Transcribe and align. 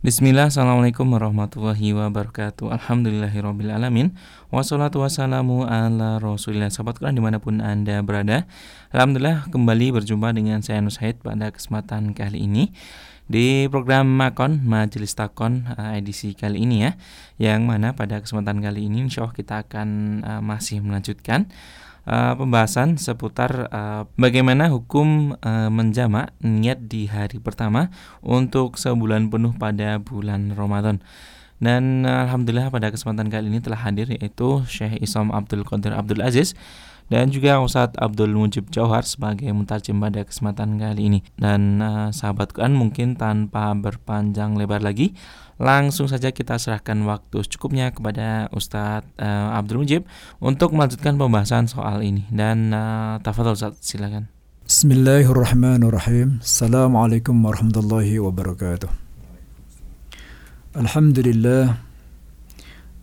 Bismillah, 0.00 0.48
Assalamualaikum 0.48 1.04
warahmatullahi 1.12 1.92
wabarakatuh. 1.92 2.72
Alhamdulillahirrabbilalamin 2.72 4.16
Wassalatu 4.48 5.04
wassalamu 5.04 5.68
ala 5.68 6.16
rasulillah. 6.16 6.72
Sahabat 6.72 6.96
Quran 6.96 7.20
di 7.20 7.20
mana 7.20 7.36
pun 7.36 7.60
Anda 7.60 8.00
berada 8.00 8.48
Alhamdulillah 8.96 9.52
kembali 9.52 10.00
berjumpa 10.00 10.32
dengan 10.32 10.64
saya 10.64 10.80
Nusaid 10.80 11.20
pada 11.20 11.52
kesempatan 11.52 12.16
kali 12.16 12.48
ini 12.48 12.72
Di 13.28 13.68
program 13.68 14.08
Makon, 14.08 14.64
Majelis 14.64 15.12
Takon 15.12 15.68
eh, 15.68 16.00
edisi 16.00 16.32
kali 16.32 16.64
ini 16.64 16.80
ya. 16.80 16.96
Yang 17.36 17.60
mana 17.68 17.92
pada 17.92 18.24
kesempatan 18.24 18.64
kali 18.64 18.88
ini 18.88 19.04
insya 19.04 19.28
Allah 19.28 19.36
kita 19.36 19.68
akan 19.68 19.88
uh, 20.24 20.40
masih 20.40 20.80
melanjutkan 20.80 21.52
uh, 22.06 22.32
pembahasan 22.36 22.96
seputar 22.96 23.68
uh, 23.72 24.02
bagaimana 24.16 24.70
hukum 24.70 25.34
uh, 25.40 25.68
menjamak 25.68 26.32
niat 26.40 26.86
di 26.86 27.10
hari 27.10 27.40
pertama 27.42 27.88
untuk 28.22 28.76
sebulan 28.78 29.28
penuh 29.28 29.52
pada 29.56 29.98
bulan 30.00 30.54
Ramadan. 30.54 31.02
Dan 31.60 32.08
alhamdulillah 32.08 32.72
pada 32.72 32.88
kesempatan 32.88 33.28
kali 33.28 33.52
ini 33.52 33.60
telah 33.60 33.84
hadir 33.84 34.08
yaitu 34.08 34.64
Syekh 34.64 34.96
Isam 35.04 35.28
Abdul 35.28 35.60
Qadir 35.68 35.92
Abdul 35.92 36.24
Aziz 36.24 36.56
dan 37.09 37.29
juga 37.29 37.61
Ustadz 37.61 38.01
Abdul 38.01 38.33
Mujib 38.33 38.73
Jauhar 38.73 39.05
sebagai 39.05 39.45
mutarjem 39.53 40.01
pada 40.01 40.25
kesempatan 40.25 40.81
kali 40.81 41.01
ini. 41.05 41.19
Dan 41.37 41.77
uh, 41.77 42.09
sahabat 42.09 42.49
Quran 42.49 42.73
mungkin 42.73 43.13
tanpa 43.13 43.77
berpanjang 43.77 44.57
lebar 44.57 44.81
lagi, 44.81 45.13
langsung 45.61 46.09
saja 46.09 46.33
kita 46.33 46.57
serahkan 46.57 46.97
waktu 47.05 47.45
secukupnya 47.45 47.93
kepada 47.93 48.49
Ustadz 48.49 49.05
uh, 49.21 49.53
Abdul 49.53 49.85
Mujib 49.85 50.09
untuk 50.41 50.73
melanjutkan 50.73 51.13
pembahasan 51.13 51.69
soal 51.69 52.01
ini. 52.01 52.25
Dan 52.33 52.73
uh, 52.73 53.21
tafadhol 53.21 53.53
Ustadz, 53.53 53.85
silakan. 53.85 54.25
Bismillahirrahmanirrahim. 54.65 56.41
Assalamualaikum 56.41 57.37
warahmatullahi 57.37 58.17
wabarakatuh. 58.17 58.89
Alhamdulillah. 60.73 61.85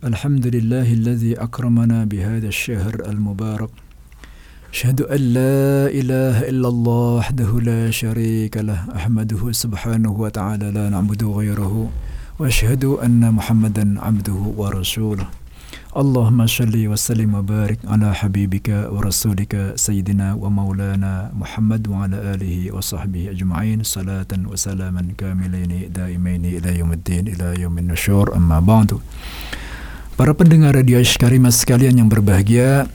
Alhamdulillahilladzi 0.03 1.39
akramana 1.39 2.03
bihadha 2.03 2.51
الشهر 2.51 3.07
المبارك 3.07 3.71
أشهد 4.72 5.00
أن 5.08 5.20
لا 5.32 5.88
إله 5.88 6.36
إلا 6.52 6.68
الله 6.68 7.08
وحده 7.18 7.50
لا 7.60 7.82
شريك 7.90 8.56
له 8.60 8.80
أحمده 8.96 9.42
سبحانه 9.52 10.12
وتعالى 10.12 10.70
لا 10.70 10.84
نعبد 10.92 11.24
غيره 11.24 11.74
وأشهد 12.38 12.84
أن 12.84 13.22
محمدا 13.32 13.84
عبده 14.00 14.40
ورسوله 14.60 15.26
اللهم 15.96 16.40
صل 16.46 16.74
وسلم 16.92 17.30
وبارك 17.34 17.78
على 17.88 18.08
حبيبك 18.14 18.68
ورسولك 18.92 19.72
سيدنا 19.76 20.36
ومولانا 20.36 21.32
محمد 21.32 21.82
وعلى 21.88 22.16
آله 22.36 22.56
وصحبه 22.76 23.30
أجمعين 23.34 23.82
صلاة 23.82 24.32
وسلاما 24.52 25.02
كاملين 25.18 25.72
دائمين 25.96 26.44
إلى 26.44 26.70
يوم 26.78 26.92
الدين 26.92 27.24
إلى 27.34 27.64
يوم 27.64 27.74
النشور 27.78 28.36
أما 28.36 28.60
بعد 28.60 29.00
Para 30.18 30.34
pendengar 30.34 30.74
Radio 30.74 30.98
Ashkarima 30.98 31.46
sekalian 31.46 31.94
yang 31.94 32.10
berbahagia, 32.10 32.90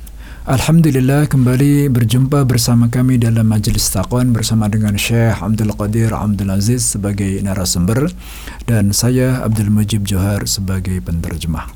Alhamdulillah 0.48 1.28
kembali 1.28 1.92
berjumpa 1.92 2.48
bersama 2.48 2.88
kami 2.88 3.20
dalam 3.20 3.44
majelis 3.48 3.84
takwan 3.92 4.32
bersama 4.32 4.64
dengan 4.72 4.96
Syekh 4.96 5.44
Abdul 5.44 5.76
Qadir 5.76 6.16
Abdul 6.16 6.48
Aziz 6.48 6.96
sebagai 6.96 7.44
narasumber 7.44 8.08
dan 8.64 8.96
saya 8.96 9.44
Abdul 9.44 9.68
Mujib 9.68 10.08
Johar 10.08 10.48
sebagai 10.48 10.98
penerjemah. 11.04 11.68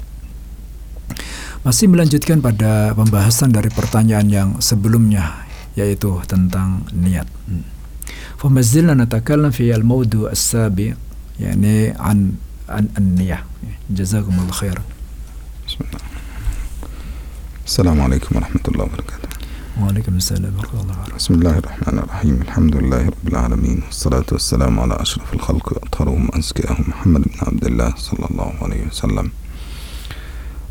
Masih 1.62 1.86
melanjutkan 1.92 2.40
pada 2.40 2.96
pembahasan 2.96 3.52
dari 3.52 3.68
pertanyaan 3.68 4.28
yang 4.32 4.48
sebelumnya 4.64 5.44
yaitu 5.76 6.20
tentang 6.24 6.88
niat. 6.96 7.28
فما 8.42 8.60
زلنا 8.60 8.94
نتكلم 8.94 9.50
في 9.54 9.70
الموضوع 9.74 10.34
السابق 10.34 10.98
يعني 11.40 11.94
عن 11.94 12.34
عن 12.68 12.88
النية 12.98 13.44
جزاكم 13.90 14.34
الله 14.34 14.52
خيرا. 14.52 14.82
بسم 15.68 15.78
الله. 15.86 16.15
السلام 17.67 18.01
عليكم 18.01 18.35
ورحمة 18.35 18.61
الله 18.67 18.83
وبركاته. 18.83 19.29
وعليكم 19.81 20.15
السلام 20.15 20.53
ورحمة 20.57 20.81
الله 20.81 20.95
وبركاته. 20.99 21.15
بسم 21.15 21.33
الله 21.33 21.57
الرحمن 21.57 21.99
الرحيم. 21.99 22.41
الحمد 22.41 22.75
لله 22.75 23.05
رب 23.05 23.27
العالمين. 23.27 23.81
والصلاة 23.85 24.25
والسلام 24.31 24.79
على 24.79 24.95
أشرف 25.01 25.33
الخلق 25.33 25.73
وأطهرهم 25.73 26.29
وأزكاهم 26.29 26.85
محمد 26.87 27.21
بن 27.21 27.39
عبد 27.47 27.65
الله 27.65 27.93
صلى 27.97 28.25
الله 28.31 28.53
عليه 28.61 28.87
وسلم. 28.87 29.31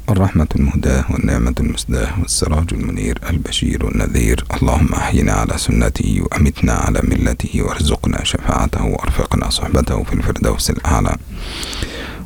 الرحمة 0.08 0.46
المهداة 0.56 1.04
والنعمة 1.10 1.54
المسداة 1.60 2.20
والسراج 2.20 2.68
المنير 2.72 3.18
البشير 3.30 3.88
النذير. 3.92 4.44
اللهم 4.56 4.92
أحينا 4.94 5.32
على 5.32 5.58
سنته 5.58 6.20
وأمتنا 6.22 6.72
على 6.72 7.00
ملته 7.04 7.62
وارزقنا 7.62 8.24
شفاعته 8.24 8.84
وأرفقنا 8.84 9.50
صحبته 9.50 10.02
في 10.02 10.12
الفردوس 10.12 10.70
الأعلى. 10.70 11.16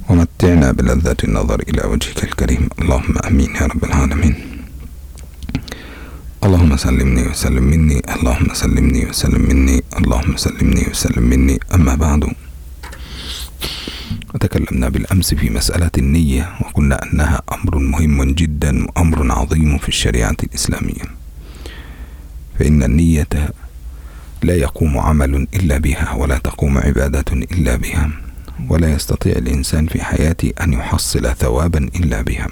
ومتعنا 0.09 0.73
بلذة 0.73 1.17
النظر 1.25 1.59
إلى 1.69 1.83
وجهك 1.91 2.25
الكريم. 2.25 2.69
اللهم 2.79 3.15
أمين 3.29 3.51
يا 3.57 3.67
رب 3.67 3.85
العالمين. 3.85 4.35
اللهم 6.41 6.77
سلمني 6.77 7.23
وسلم 7.29 7.63
مني 7.63 8.01
اللهم 8.17 8.55
سلمني 8.55 9.07
وسلم 9.13 9.43
مني 9.49 9.83
اللهم 9.99 10.37
سلمني 10.37 10.89
وسلم 10.91 11.23
مني. 11.23 11.61
أما 11.75 11.95
بعد 11.95 12.25
وتكلمنا 14.35 14.89
بالأمس 14.89 15.35
في 15.35 15.51
مسألة 15.51 15.91
النية 15.99 16.49
وقلنا 16.61 16.97
أنها 17.05 17.43
أمر 17.53 17.79
مهم 17.79 18.33
جدا 18.33 18.73
وأمر 18.87 19.33
عظيم 19.33 19.79
في 19.79 19.89
الشريعة 19.89 20.37
الإسلامية. 20.43 21.05
فإن 22.59 22.83
النية 22.83 23.53
لا 24.43 24.55
يقوم 24.55 24.99
عمل 24.99 25.47
إلا 25.55 25.79
بها 25.79 26.15
ولا 26.17 26.39
تقوم 26.39 26.79
عبادة 26.79 27.33
إلا 27.33 27.77
بها 27.77 28.11
ولا 28.69 28.89
يستطيع 28.93 29.33
الإنسان 29.37 29.87
في 29.87 30.05
حياته 30.05 30.53
أن 30.61 30.73
يحصل 30.73 31.37
ثوابا 31.37 31.91
إلا 32.01 32.23
بها. 32.23 32.49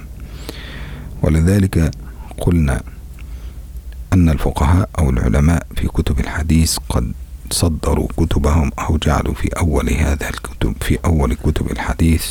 ولذلك 1.21 1.91
قلنا 2.37 2.81
أن 4.13 4.29
الفقهاء 4.29 4.89
أو 4.99 5.09
العلماء 5.09 5.67
في 5.75 5.87
كتب 5.87 6.19
الحديث 6.19 6.77
قد 6.89 7.11
صدروا 7.51 8.07
كتبهم 8.17 8.71
أو 8.79 8.97
جعلوا 8.97 9.33
في 9.33 9.47
أول 9.47 9.89
هذا 9.89 10.29
الكتب 10.29 10.75
في 10.81 10.99
أول 11.05 11.33
كتب 11.33 11.71
الحديث 11.71 12.25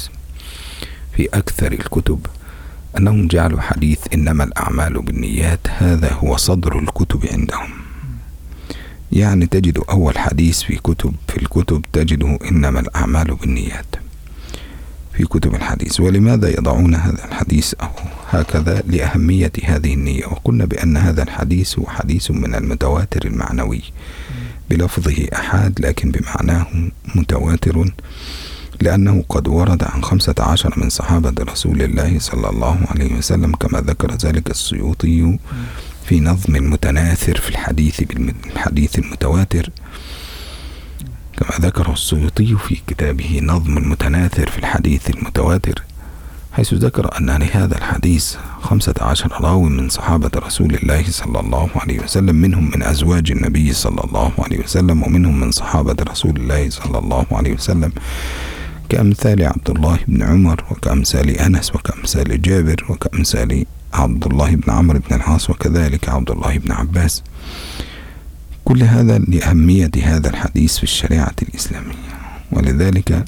في 1.16 1.28
أكثر 1.34 1.72
الكتب 1.72 2.27
أنهم 2.99 3.28
جعلوا 3.28 3.61
حديث 3.61 3.99
إنما 4.15 4.44
الأعمال 4.44 5.03
بالنيات 5.03 5.61
هذا 5.69 6.12
هو 6.12 6.37
صدر 6.37 6.78
الكتب 6.78 7.27
عندهم. 7.33 7.71
يعني 9.12 9.47
تجد 9.47 9.78
أول 9.91 10.19
حديث 10.19 10.62
في 10.62 10.77
كتب 10.77 11.15
في 11.28 11.37
الكتب 11.37 11.84
تجده 11.93 12.39
إنما 12.50 12.81
الأعمال 12.81 13.34
بالنيات 13.34 13.97
في 15.12 15.25
كتب 15.25 15.55
الحديث. 15.55 16.00
ولماذا 16.00 16.49
يضعون 16.49 16.95
هذا 16.95 17.25
الحديث 17.25 17.75
أو 17.75 17.89
هكذا 18.31 18.83
لأهمية 18.87 19.53
هذه 19.65 19.94
النية. 19.94 20.27
وقلنا 20.27 20.65
بأن 20.65 20.97
هذا 20.97 21.22
الحديث 21.22 21.78
هو 21.78 21.87
حديث 21.87 22.31
من 22.31 22.55
المتواتر 22.55 23.27
المعنوي. 23.27 23.83
بلفظه 24.71 25.28
أحاد 25.34 25.81
لكن 25.81 26.11
بمعناه 26.11 26.66
متواتر 27.15 27.84
لأنه 28.81 29.25
قد 29.28 29.49
ورد 29.49 29.84
عن 29.84 30.03
خمسة 30.05 30.34
عشر 30.39 30.75
من 30.77 30.91
صحابة 30.91 31.44
رسول 31.44 31.83
الله 31.83 32.19
صلى 32.19 32.50
الله 32.50 32.78
عليه 32.91 33.15
وسلم 33.15 33.55
كما 33.55 33.81
ذكر 33.81 34.15
ذلك 34.15 34.50
السيوطي 34.50 35.39
في 36.05 36.21
نظم 36.21 36.56
المتناثر 36.56 37.41
في 37.41 37.49
الحديث 37.49 38.03
بالحديث 38.03 38.99
المتواتر. 38.99 39.71
كما 41.37 41.66
ذكره 41.69 41.93
السيوطي 41.93 42.56
في 42.56 42.77
كتابه 42.87 43.41
نظم 43.43 43.78
المتناثر 43.78 44.50
في 44.50 44.59
الحديث 44.59 45.10
المتواتر. 45.10 45.83
حيث 46.58 46.74
ذكر 46.74 47.19
أن 47.19 47.30
لهذا 47.30 47.78
الحديث 47.78 48.36
خمسة 48.60 48.94
عشر 49.00 49.32
راوي 49.41 49.70
من 49.70 49.88
صحابة 49.88 50.30
رسول 50.36 50.74
الله 50.74 51.04
صلى 51.10 51.41
الله 51.41 51.69
عليه 51.76 52.00
وسلم 52.00 52.34
منهم 52.34 52.70
من 52.74 52.82
أزواج 52.82 53.30
النبي 53.30 53.72
صلى 53.72 54.00
الله 54.04 54.32
عليه 54.38 54.58
وسلم 54.58 55.02
ومنهم 55.02 55.41
من 55.41 55.50
صحابة 55.50 55.97
رسول 56.10 56.36
الله 56.36 56.70
صلى 56.70 56.98
الله 56.98 57.26
عليه 57.32 57.54
وسلم. 57.54 57.92
كأمثال 58.88 59.42
عبد 59.47 59.71
الله 59.71 59.98
بن 60.09 60.22
عمر 60.22 60.65
وكأمثال 60.71 61.30
أنس 61.30 61.74
وكأمثال 61.74 62.42
جابر 62.42 62.86
وكأمثال 62.88 63.65
عبد 63.94 64.27
الله 64.27 64.54
بن 64.54 64.72
عمرو 64.72 64.98
بن 64.98 65.16
العاص 65.16 65.50
وكذلك 65.50 66.09
عبد 66.09 66.30
الله 66.30 66.59
بن 66.59 66.72
عباس. 66.72 67.22
كل 68.65 68.83
هذا 68.83 69.18
لأهمية 69.18 69.91
هذا 70.03 70.30
الحديث 70.30 70.77
في 70.77 70.83
الشريعة 70.83 71.36
الإسلامية. 71.42 72.09
ولذلك 72.53 73.24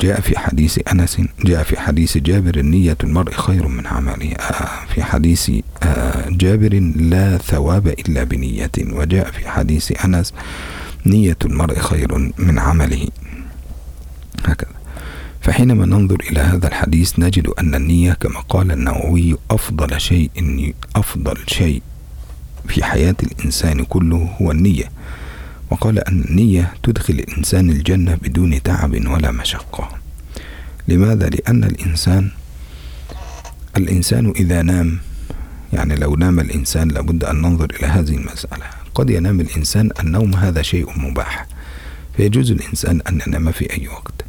جاء 0.00 0.20
في 0.20 0.38
حديث 0.38 0.78
أنس 0.92 1.20
جاء 1.44 1.62
في 1.62 1.80
حديث 1.80 2.18
جابر 2.18 2.62
نية 2.62 2.96
المرء 3.04 3.32
خير 3.32 3.68
من 3.68 3.86
عمله. 3.86 4.32
آه 4.32 4.86
في 4.94 5.02
حديث 5.02 5.50
آه 5.82 6.28
جابر 6.30 6.92
لا 6.96 7.38
ثواب 7.38 7.86
إلا 7.88 8.24
بنية 8.24 8.70
وجاء 8.78 9.30
في 9.30 9.48
حديث 9.48 10.04
أنس 10.04 10.34
نية 11.06 11.36
المرء 11.44 11.78
خير 11.78 12.32
من 12.38 12.58
عمله. 12.58 13.08
هكذا. 14.44 14.70
فحينما 15.40 15.86
ننظر 15.86 16.16
إلى 16.30 16.40
هذا 16.40 16.68
الحديث 16.68 17.18
نجد 17.18 17.46
أن 17.46 17.74
النية 17.74 18.12
كما 18.12 18.40
قال 18.40 18.72
النووي 18.72 19.36
أفضل 19.50 20.00
شيء 20.00 20.30
أفضل 20.96 21.36
شيء 21.46 21.82
في 22.68 22.84
حياة 22.84 23.16
الإنسان 23.22 23.84
كله 23.84 24.36
هو 24.42 24.50
النية. 24.50 24.90
وقال 25.72 25.98
أن 25.98 26.24
النية 26.28 26.74
تدخل 26.82 27.14
الإنسان 27.14 27.70
الجنة 27.70 28.14
بدون 28.14 28.62
تعب 28.62 29.06
ولا 29.06 29.30
مشقة. 29.30 29.88
لماذا؟ 30.88 31.28
لأن 31.28 31.64
الإنسان 31.64 32.30
الإنسان 33.76 34.32
إذا 34.36 34.62
نام 34.62 34.98
يعني 35.72 35.94
لو 35.96 36.16
نام 36.16 36.40
الإنسان 36.40 36.88
لابد 36.88 37.24
أن 37.24 37.36
ننظر 37.42 37.72
إلى 37.78 37.86
هذه 37.86 38.16
المسألة. 38.16 38.64
قد 38.94 39.10
ينام 39.10 39.40
الإنسان 39.40 39.90
النوم 40.00 40.34
هذا 40.34 40.62
شيء 40.62 40.98
مباح. 40.98 41.46
فيجوز 42.16 42.50
الإنسان 42.50 43.00
أن 43.08 43.20
ينام 43.26 43.52
في 43.52 43.72
أي 43.72 43.88
وقت. 43.88 44.24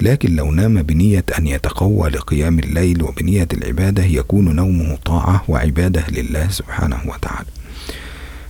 لكن 0.00 0.36
لو 0.36 0.52
نام 0.52 0.82
بنية 0.82 1.24
أن 1.38 1.46
يتقوى 1.46 2.10
لقيام 2.10 2.58
الليل 2.58 3.02
وبنية 3.02 3.48
العبادة 3.52 4.04
يكون 4.04 4.56
نومه 4.56 4.96
طاعة 5.04 5.44
وعبادة 5.48 6.04
لله 6.08 6.48
سبحانه 6.48 7.00
وتعالى. 7.06 7.55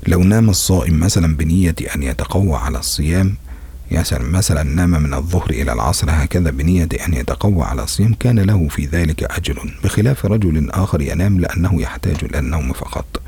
لو 0.07 0.23
نام 0.23 0.51
الصائم 0.51 1.01
مثلا 1.01 1.37
بنية 1.37 1.75
أن 1.97 2.03
يتقوى 2.03 2.57
على 2.57 2.79
الصيام 2.79 3.37
يعني 3.91 4.25
مثلا 4.25 4.63
نام 4.63 4.91
من 4.91 5.15
الظهر 5.15 5.51
إلى 5.51 5.73
العصر 5.73 6.07
هكذا 6.11 6.51
بنية 6.51 6.89
أن 7.09 7.15
يتقوى 7.15 7.63
على 7.65 7.83
الصيام 7.83 8.15
كان 8.15 8.39
له 8.39 8.69
في 8.69 8.87
ذلك 8.87 9.23
أجر 9.25 9.73
بخلاف 9.85 10.27
رجل 10.27 10.71
آخر 10.71 11.01
ينام 11.03 11.41
لأنه 11.41 11.83
يحتاج 11.83 12.17
إلى 12.23 12.39
النوم 12.39 12.73
فقط. 12.73 13.23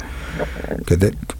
كذلك 0.86 1.38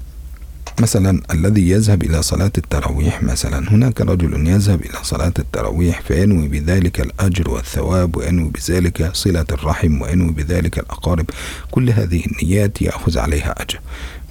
مثلا 0.81 1.23
الذي 1.31 1.71
يذهب 1.71 2.03
إلى 2.03 2.23
صلاة 2.23 2.53
التراويح 2.59 3.23
مثلا 3.23 3.73
هناك 3.73 4.01
رجل 4.01 4.47
يذهب 4.49 4.81
إلى 4.81 4.99
صلاة 5.03 5.33
التراويح 5.39 6.01
فينوي 6.01 6.49
بذلك 6.49 7.01
الأجر 7.01 7.51
والثواب 7.51 8.17
وينوي 8.17 8.51
بذلك 8.51 9.11
صلة 9.15 9.47
الرحم 9.53 10.03
وينوي 10.03 10.33
بذلك 10.33 10.79
الأقارب 10.79 11.31
كل 11.71 11.91
هذه 11.91 12.23
النيات 12.27 12.83
يأخذ 12.83 13.19
عليها 13.19 13.63
أجر. 13.63 13.81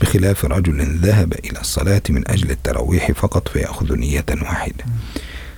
بخلاف 0.02 0.46
رجل 0.46 1.00
ذهب 1.02 1.34
إلى 1.34 1.60
الصلاة 1.62 2.02
من 2.10 2.32
أجل 2.32 2.52
التراويح 2.52 3.12
فقط 3.12 3.48
فيأخذ 3.48 3.96
نية 3.96 4.26
واحدة. 4.42 4.86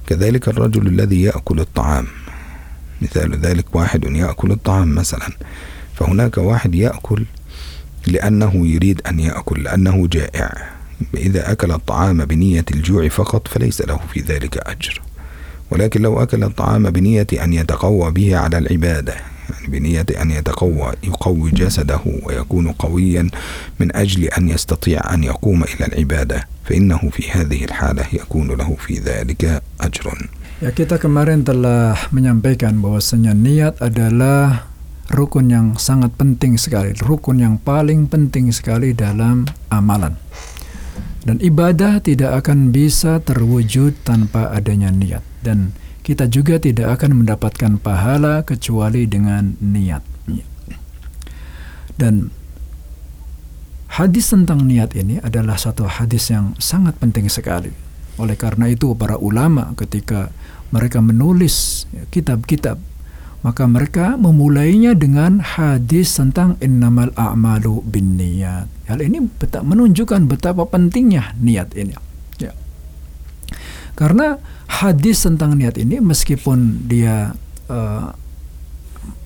كذلك 0.08 0.48
الرجل 0.48 0.88
الذي 0.88 1.22
يأكل 1.22 1.60
الطعام 1.60 2.08
مثال 3.02 3.40
ذلك 3.40 3.76
واحد 3.76 4.04
يأكل 4.04 4.52
الطعام 4.52 4.96
مثلا 4.96 5.30
فهناك 5.96 6.38
واحد 6.38 6.76
يأكل 6.76 7.26
لأنه 8.08 8.68
يريد 8.68 9.02
أن 9.08 9.20
يأكل 9.20 9.64
لأنه 9.64 10.08
جائع. 10.08 10.70
إذا 11.14 11.52
أكل 11.52 11.72
الطعام 11.72 12.26
بنية 12.26 12.66
الجوع 12.72 13.08
فقط 13.08 13.48
فليس 13.48 13.82
له 13.82 14.00
في 14.14 14.20
ذلك 14.20 14.58
أجر. 14.58 15.02
ولكن 15.72 16.02
لو 16.02 16.24
أكل 16.24 16.44
الطعام 16.44 16.90
بنية 16.90 17.28
أن 17.34 17.54
يتقوى 17.54 18.12
به 18.12 18.38
على 18.38 18.58
العبادة 18.58 19.16
بنية 19.69 20.07
أن 20.23 20.31
يتقوى 20.31 20.93
يقوي 21.03 21.51
جسده 21.51 22.01
ويكون 22.23 22.73
قويا 22.73 23.29
من 23.81 23.97
أجل 23.97 24.25
أن 24.25 24.49
يستطيع 24.49 25.15
أن 25.15 25.25
يقوم 25.25 25.65
إلى 25.65 25.87
العبادة 25.87 26.49
فإنه 26.65 26.99
في 27.13 27.31
هذه 27.31 27.65
الحالة 27.65 28.05
يكون 28.13 28.49
له 28.49 28.77
في 28.79 28.99
ذلك 28.99 29.63
أجر 29.81 30.07
Ya 30.63 30.71
kita 30.71 30.97
kemarin 31.03 31.45
telah 31.45 31.99
menyampaikan 32.15 32.79
bahwasanya 32.79 33.35
niat 33.35 33.83
adalah 33.85 34.71
rukun 35.13 35.51
yang 35.51 35.67
sangat 35.77 36.15
penting 36.17 36.57
sekali, 36.57 36.95
rukun 37.05 37.43
yang 37.43 37.61
paling 37.61 38.07
penting 38.09 38.49
sekali 38.55 38.97
dalam 38.97 39.45
amalan. 39.69 40.17
Dan 41.25 41.41
ibadah 41.41 42.01
tidak 42.01 42.45
akan 42.45 42.73
bisa 42.73 43.21
terwujud 43.21 43.99
tanpa 44.09 44.53
adanya 44.55 44.89
niat. 44.95 45.25
Dan 45.45 45.73
kita 46.10 46.26
juga 46.26 46.58
tidak 46.58 46.98
akan 46.98 47.22
mendapatkan 47.22 47.78
pahala 47.78 48.42
kecuali 48.42 49.06
dengan 49.06 49.54
niat. 49.62 50.02
Dan 51.94 52.34
hadis 53.94 54.34
tentang 54.34 54.66
niat 54.66 54.98
ini 54.98 55.22
adalah 55.22 55.54
satu 55.62 55.86
hadis 55.86 56.34
yang 56.34 56.58
sangat 56.58 56.98
penting 56.98 57.30
sekali. 57.30 57.70
Oleh 58.18 58.34
karena 58.34 58.74
itu 58.74 58.98
para 58.98 59.22
ulama 59.22 59.78
ketika 59.78 60.34
mereka 60.74 60.98
menulis 60.98 61.86
kitab-kitab 62.10 62.82
maka 63.40 63.70
mereka 63.70 64.18
memulainya 64.18 64.98
dengan 64.98 65.40
hadis 65.40 66.18
tentang 66.18 66.58
innamal 66.60 67.14
a'malu 67.16 67.86
bin 67.86 68.18
niat. 68.18 68.66
Hal 68.90 69.00
ini 69.00 69.30
menunjukkan 69.46 70.26
betapa 70.26 70.66
pentingnya 70.66 71.38
niat 71.38 71.72
ini. 71.78 72.09
Karena 74.00 74.40
hadis 74.72 75.28
tentang 75.28 75.60
niat 75.60 75.76
ini 75.76 76.00
meskipun 76.00 76.88
dia 76.88 77.36
uh, 77.68 78.16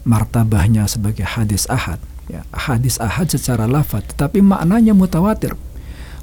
martabahnya 0.02 0.90
sebagai 0.90 1.22
hadis 1.22 1.70
ahad, 1.70 2.02
ya, 2.26 2.42
hadis 2.50 2.98
ahad 2.98 3.30
secara 3.30 3.70
lafaz, 3.70 4.02
tetapi 4.18 4.42
maknanya 4.42 4.98
mutawatir. 4.98 5.54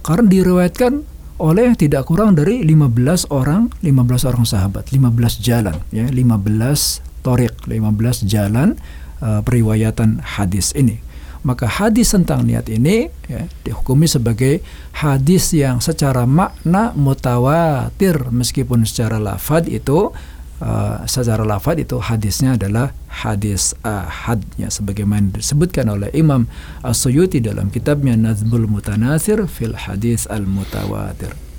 Karena 0.02 0.26
diriwayatkan 0.26 1.06
oleh 1.38 1.78
tidak 1.78 2.10
kurang 2.10 2.34
dari 2.34 2.66
15 2.66 3.30
orang, 3.30 3.70
15 3.86 4.28
orang 4.28 4.42
sahabat, 4.42 4.90
15 4.90 5.38
jalan, 5.38 5.78
ya, 5.94 6.10
15 6.10 7.06
torik 7.22 7.54
15 7.68 8.26
jalan 8.26 8.80
uh, 9.20 9.40
periwayatan 9.44 10.24
hadis 10.24 10.72
ini 10.72 11.04
maka 11.40 11.64
hadis 11.64 12.12
tentang 12.12 12.44
niat 12.44 12.68
ini 12.68 13.08
ya, 13.24 13.48
dihukumi 13.64 14.04
sebagai 14.04 14.60
hadis 14.92 15.56
yang 15.56 15.80
secara 15.80 16.28
makna 16.28 16.92
mutawatir 16.92 18.28
meskipun 18.28 18.84
secara 18.84 19.16
lafad 19.16 19.64
itu 19.64 20.12
uh, 20.60 21.02
secara 21.08 21.42
lafad 21.42 21.80
itu 21.80 21.96
hadisnya 21.96 22.60
adalah 22.60 22.92
hadis 23.08 23.72
ahad 23.80 24.44
ya 24.60 24.68
sebagaimana 24.68 25.32
disebutkan 25.32 25.88
oleh 25.88 26.12
Imam 26.12 26.44
As-Suyuti 26.84 27.40
dalam 27.40 27.72
kitabnya 27.72 28.14
Nazbul 28.14 28.68
Mutanasir 28.68 29.40
fil 29.48 29.74
Hadis 29.74 30.28
Al-Mutawatir. 30.28 31.49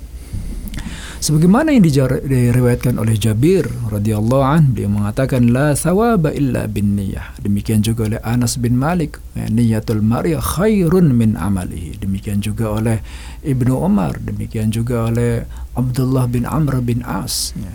Sebagaimana 1.22 1.70
yang 1.70 1.86
diriwayatkan 1.86 2.98
oleh 2.98 3.14
Jabir 3.14 3.62
radhiyallahu 3.94 4.42
an 4.42 4.74
dia 4.74 4.90
mengatakan 4.90 5.54
la 5.54 5.70
thawaba 5.70 6.34
illa 6.34 6.66
bin 6.66 6.98
niyah. 6.98 7.38
Demikian 7.38 7.78
juga 7.78 8.10
oleh 8.10 8.20
Anas 8.26 8.58
bin 8.58 8.74
Malik 8.74 9.22
ya, 9.38 9.46
niyatul 9.46 10.02
mar'i 10.02 10.34
khairun 10.34 11.14
min 11.14 11.38
amalihi. 11.38 12.02
Demikian 12.02 12.42
juga 12.42 12.74
oleh 12.74 12.98
Ibnu 13.46 13.70
Umar, 13.70 14.18
demikian 14.18 14.74
juga 14.74 15.14
oleh 15.14 15.46
Abdullah 15.78 16.26
bin 16.26 16.42
Amr 16.42 16.82
bin 16.82 17.06
As 17.06 17.54
ya. 17.54 17.70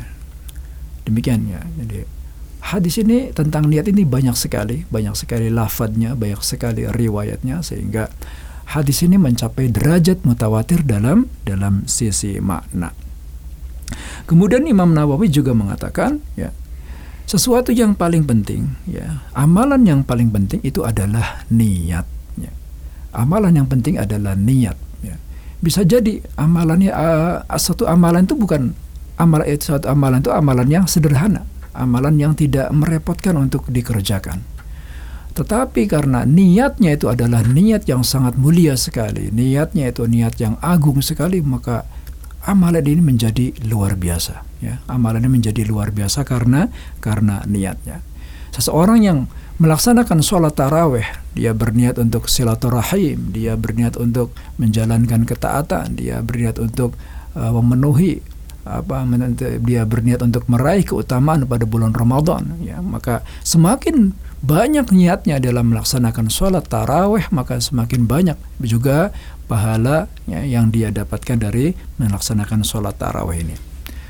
Demikian 1.08 1.48
ya. 1.48 1.64
Jadi 1.80 2.04
hadis 2.68 3.00
ini 3.00 3.32
tentang 3.32 3.72
niat 3.72 3.88
ini 3.88 4.04
banyak 4.04 4.36
sekali, 4.36 4.84
banyak 4.92 5.16
sekali 5.16 5.48
lafadznya, 5.48 6.20
banyak 6.20 6.44
sekali 6.44 6.84
riwayatnya 6.84 7.64
sehingga 7.64 8.12
hadis 8.76 9.08
ini 9.08 9.16
mencapai 9.16 9.72
derajat 9.72 10.28
mutawatir 10.28 10.84
dalam 10.84 11.32
dalam 11.48 11.88
sisi 11.88 12.44
makna. 12.44 13.07
Kemudian 14.28 14.68
Imam 14.68 14.92
Nawawi 14.92 15.32
juga 15.32 15.56
mengatakan 15.56 16.20
ya 16.36 16.52
sesuatu 17.28 17.76
yang 17.76 17.92
paling 17.92 18.24
penting 18.24 18.72
ya 18.88 19.20
amalan 19.36 19.84
yang 19.84 20.00
paling 20.00 20.32
penting 20.32 20.64
itu 20.64 20.88
adalah 20.88 21.44
niat 21.52 22.08
ya. 22.40 22.52
amalan 23.12 23.52
yang 23.52 23.68
penting 23.68 24.00
adalah 24.00 24.32
niat 24.32 24.80
ya. 25.04 25.20
bisa 25.60 25.84
jadi 25.84 26.24
amalannya 26.40 26.88
uh, 26.96 27.44
satu 27.60 27.84
amalan 27.84 28.24
itu 28.24 28.40
bukan 28.40 28.72
amal 29.20 29.44
itu 29.44 29.76
satu 29.76 29.92
amalan 29.92 30.24
itu 30.24 30.32
amalan 30.32 30.68
yang 30.72 30.86
sederhana 30.88 31.44
amalan 31.76 32.16
yang 32.16 32.32
tidak 32.32 32.72
merepotkan 32.72 33.36
untuk 33.36 33.68
dikerjakan 33.68 34.40
tetapi 35.36 35.84
karena 35.86 36.24
niatnya 36.24 36.96
itu 36.96 37.12
adalah 37.12 37.44
niat 37.44 37.86
yang 37.92 38.08
sangat 38.08 38.40
mulia 38.40 38.80
sekali 38.80 39.36
niatnya 39.36 39.92
itu 39.92 40.08
niat 40.08 40.40
yang 40.40 40.56
agung 40.64 41.04
sekali 41.04 41.44
maka 41.44 41.84
amalan 42.48 42.88
ini 42.88 43.04
menjadi 43.04 43.52
luar 43.68 44.00
biasa 44.00 44.42
ya. 44.64 44.80
Amalan 44.88 45.28
ini 45.28 45.44
menjadi 45.44 45.68
luar 45.68 45.92
biasa 45.92 46.24
karena 46.24 46.72
karena 47.04 47.44
niatnya. 47.44 48.00
Seseorang 48.56 49.04
yang 49.04 49.20
melaksanakan 49.60 50.24
sholat 50.24 50.56
taraweh 50.56 51.06
dia 51.36 51.52
berniat 51.52 52.00
untuk 52.00 52.30
silaturahim 52.32 53.34
dia 53.36 53.54
berniat 53.58 53.98
untuk 54.00 54.34
menjalankan 54.62 55.26
ketaatan 55.26 55.98
dia 55.98 56.22
berniat 56.22 56.62
untuk 56.62 56.94
uh, 57.34 57.52
memenuhi 57.58 58.22
apa 58.68 59.08
dia 59.64 59.88
berniat 59.88 60.20
untuk 60.22 60.44
meraih 60.52 60.84
keutamaan 60.84 61.48
pada 61.48 61.64
bulan 61.64 61.96
Ramadan 61.96 62.60
ya. 62.64 62.84
Maka 62.84 63.24
semakin 63.44 64.12
banyak 64.38 64.94
niatnya 64.94 65.42
dalam 65.42 65.74
melaksanakan 65.74 66.30
sholat 66.30 66.70
taraweh 66.70 67.26
maka 67.34 67.58
semakin 67.58 68.06
banyak 68.06 68.38
juga 68.62 69.10
pahala 69.48 70.12
ya, 70.28 70.44
yang 70.44 70.70
dia 70.70 70.92
dapatkan 70.92 71.40
dari 71.40 71.74
melaksanakan 71.98 72.68
sholat 72.68 73.00
taraweh 73.00 73.42
ini. 73.42 73.56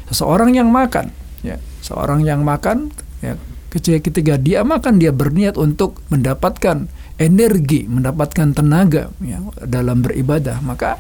Seseorang 0.10 0.58
yang 0.58 0.74
makan 0.74 1.28
ya 1.46 1.58
seorang 1.86 2.26
yang 2.26 2.42
makan 2.42 2.90
ya 3.22 3.38
ketika 3.72 4.40
dia 4.40 4.66
makan 4.66 4.98
dia 4.98 5.14
berniat 5.14 5.60
untuk 5.60 6.02
mendapatkan 6.10 6.90
energi 7.22 7.86
mendapatkan 7.86 8.54
tenaga 8.56 9.14
ya, 9.22 9.42
dalam 9.66 10.02
beribadah 10.02 10.64
maka 10.64 10.98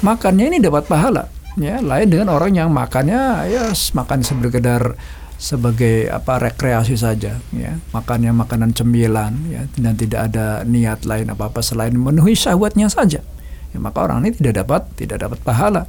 makannya 0.00 0.56
ini 0.56 0.58
dapat 0.62 0.88
pahala 0.88 1.28
ya 1.60 1.84
lain 1.84 2.08
dengan 2.08 2.32
orang 2.32 2.52
yang 2.56 2.70
makannya 2.72 3.50
ya 3.50 3.64
makan 3.92 4.24
sekedar 4.24 4.96
sebagai 5.42 6.06
apa 6.06 6.38
rekreasi 6.38 6.94
saja 6.94 7.42
ya 7.50 7.72
makannya 7.90 8.30
makanan 8.30 8.72
cemilan 8.72 9.34
ya 9.50 9.66
dan 9.74 9.98
tidak 9.98 10.30
ada 10.30 10.62
niat 10.62 11.02
lain 11.02 11.34
apa 11.34 11.50
apa 11.50 11.60
selain 11.60 11.92
memenuhi 11.98 12.38
syahwatnya 12.38 12.86
saja 12.86 13.20
ya 13.72 13.78
maka 13.80 13.98
orang 14.04 14.24
ini 14.24 14.36
tidak 14.36 14.64
dapat 14.64 14.82
tidak 14.94 15.18
dapat 15.24 15.38
pahala 15.42 15.82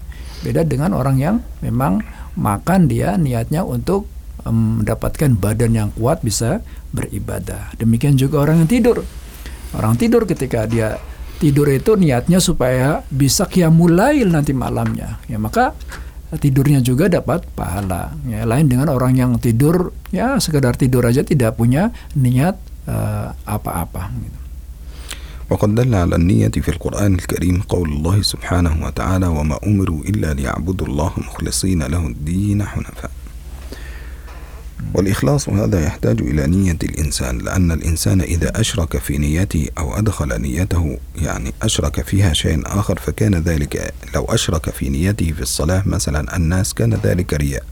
beda 0.44 0.68
dengan 0.68 0.96
orang 0.96 1.20
yang 1.20 1.36
memang 1.64 2.04
makan 2.36 2.90
dia 2.90 3.16
niatnya 3.16 3.64
untuk 3.64 4.10
mendapatkan 4.44 5.40
badan 5.40 5.72
yang 5.72 5.90
kuat 5.96 6.20
bisa 6.20 6.60
beribadah. 6.92 7.72
Demikian 7.80 8.20
juga 8.20 8.44
orang 8.44 8.66
yang 8.66 8.70
tidur. 8.70 8.98
Orang 9.72 9.96
tidur 9.96 10.28
ketika 10.28 10.68
dia 10.68 11.00
tidur 11.40 11.72
itu 11.72 11.96
niatnya 11.96 12.44
supaya 12.44 13.02
bisa 13.08 13.48
kiamulail 13.48 14.28
nanti 14.28 14.52
malamnya. 14.52 15.24
Ya 15.32 15.40
maka 15.40 15.72
tidurnya 16.36 16.84
juga 16.84 17.08
dapat 17.08 17.48
pahala. 17.56 18.12
Ya 18.28 18.44
lain 18.44 18.68
dengan 18.68 18.92
orang 18.92 19.16
yang 19.16 19.32
tidur 19.40 19.96
ya 20.12 20.36
sekedar 20.44 20.76
tidur 20.76 21.08
aja 21.08 21.24
tidak 21.24 21.56
punya 21.56 21.96
niat 22.14 22.60
uh, 22.86 23.32
apa-apa 23.48 24.12
gitu. 24.20 24.43
وقد 25.54 25.76
دل 25.76 25.96
على 25.96 26.16
النية 26.16 26.50
في 26.50 26.70
القرآن 26.70 27.14
الكريم 27.14 27.62
قول 27.62 27.90
الله 27.90 28.22
سبحانه 28.22 28.86
وتعالى 28.86 29.28
وما 29.28 29.60
أمروا 29.68 30.02
إلا 30.04 30.34
ليعبدوا 30.34 30.88
الله 30.88 31.12
مخلصين 31.18 31.84
له 31.84 32.08
الدين 32.08 32.64
حنفاء. 32.64 33.12
والإخلاص 34.94 35.50
هذا 35.50 35.86
يحتاج 35.86 36.22
إلى 36.22 36.48
نية 36.48 36.78
الإنسان 36.84 37.38
لأن 37.38 37.72
الإنسان 37.72 38.22
إذا 38.22 38.60
أشرك 38.62 38.98
في 38.98 39.18
نيته 39.18 39.68
أو 39.78 39.98
أدخل 39.98 40.42
نيته 40.42 40.98
يعني 41.16 41.54
أشرك 41.62 42.02
فيها 42.02 42.34
شيء 42.34 42.62
آخر 42.66 43.00
فكان 43.00 43.36
ذلك 43.36 43.94
لو 44.16 44.26
أشرك 44.26 44.70
في 44.70 44.90
نيته 44.90 45.32
في 45.32 45.42
الصلاة 45.42 45.84
مثلا 45.86 46.36
الناس 46.36 46.74
كان 46.74 46.94
ذلك 46.94 47.34
رياء. 47.34 47.64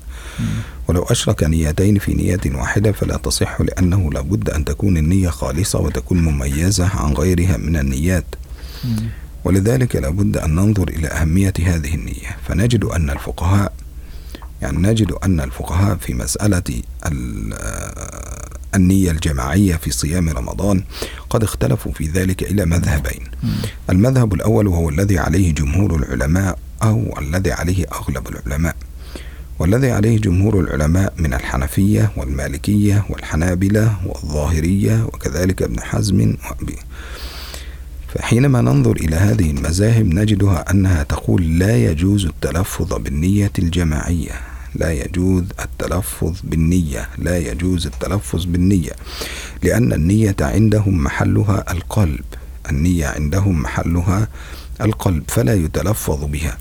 ولو 0.88 1.04
أشرك 1.04 1.44
نيتين 1.44 2.00
في 2.00 2.14
نية 2.14 2.40
واحدة 2.46 2.92
فلا 2.92 3.18
تصح 3.18 3.62
لأنه 3.62 4.12
لابد 4.12 4.50
أن 4.50 4.66
تكون 4.66 4.98
النية 4.98 5.30
خالصة 5.30 5.80
وتكون 5.80 6.18
مميزة 6.24 6.88
عن 6.88 7.14
غيرها 7.14 7.58
من 7.58 7.78
النيات. 7.78 8.26
ولذلك 9.44 9.96
لابد 9.96 10.38
أن 10.38 10.56
ننظر 10.56 10.88
إلى 10.88 11.08
أهمية 11.08 11.54
هذه 11.60 11.96
النية. 11.96 12.38
فنجد 12.48 12.84
أن 12.84 13.10
الفقهاء 13.10 13.74
يعني 14.62 14.78
نجد 14.78 15.12
أن 15.12 15.40
الفقهاء 15.40 15.96
في 15.96 16.14
مسألة 16.14 16.64
النية 18.76 19.12
الجماعية 19.12 19.76
في 19.76 19.92
صيام 19.92 20.30
رمضان 20.30 20.84
قد 21.30 21.44
اختلفوا 21.44 21.92
في 21.92 22.08
ذلك 22.08 22.44
إلى 22.44 22.66
مذهبين. 22.66 23.24
المذهب 23.90 24.34
الأول 24.34 24.68
وهو 24.68 24.90
الذي 24.90 25.20
عليه 25.20 25.54
جمهور 25.54 25.96
العلماء 25.96 26.60
أو 26.84 27.20
الذي 27.20 27.52
عليه 27.52 27.86
أغلب 27.94 28.28
العلماء. 28.28 28.76
والذي 29.62 29.92
عليه 29.92 30.18
جمهور 30.20 30.60
العلماء 30.60 31.14
من 31.18 31.34
الحنفية 31.34 32.12
والمالكية 32.18 33.06
والحنابلة 33.10 33.96
والظاهرية 34.06 35.04
وكذلك 35.04 35.62
ابن 35.62 35.80
حزم 35.80 36.36
وأبي. 36.46 36.76
فحينما 38.14 38.62
ننظر 38.62 38.92
إلى 38.92 39.16
هذه 39.16 39.52
المذاهب 39.52 40.06
نجدها 40.06 40.72
أنها 40.72 41.04
تقول 41.04 41.60
لا 41.60 41.78
يجوز 41.78 42.26
التلفظ 42.26 42.94
بالنية 42.94 43.52
الجماعية. 43.60 44.32
لا 44.76 44.92
يجوز 44.92 45.44
التلفظ 45.60 46.40
بالنية. 46.44 47.10
لا 47.18 47.38
يجوز 47.38 47.88
التلفظ 47.88 48.46
بالنية. 48.46 48.92
لأن 49.64 49.94
النية 49.94 50.36
عندهم 50.42 51.04
محلها 51.04 51.72
القلب. 51.72 52.26
النية 52.70 53.08
عندهم 53.08 53.62
محلها 53.62 54.28
القلب. 54.82 55.24
فلا 55.28 55.54
يتلفظ 55.54 56.24
بها. 56.24 56.58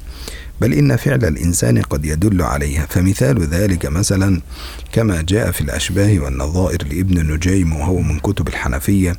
بل 0.60 0.72
إن 0.72 0.96
فعل 0.96 1.24
الإنسان 1.24 1.82
قد 1.82 2.04
يدل 2.04 2.42
عليها. 2.42 2.86
فمثال 2.86 3.42
ذلك 3.42 3.86
مثلا 3.86 4.40
كما 4.92 5.22
جاء 5.22 5.50
في 5.50 5.60
الأشباه 5.60 6.18
والنظائر 6.18 6.84
لابن 6.92 7.32
نجيم 7.32 7.72
وهو 7.72 8.00
من 8.00 8.18
كتب 8.18 8.48
الحنفية. 8.48 9.16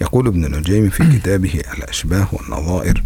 يقول 0.00 0.26
ابن 0.26 0.58
نجيم 0.58 0.90
في 0.90 1.04
كتابه 1.18 1.62
الأشباه 1.78 2.28
والنظائر 2.32 3.02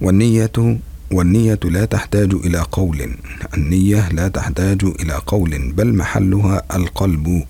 والنية 0.00 0.78
والنية 1.10 1.60
لا 1.64 1.84
تحتاج 1.84 2.34
إلى 2.34 2.58
قول 2.72 3.10
النية 3.56 4.08
لا 4.08 4.28
تحتاج 4.28 4.84
إلى 4.84 5.20
قول 5.26 5.72
بل 5.72 5.94
محلها 5.94 6.62
القلب 6.76 7.44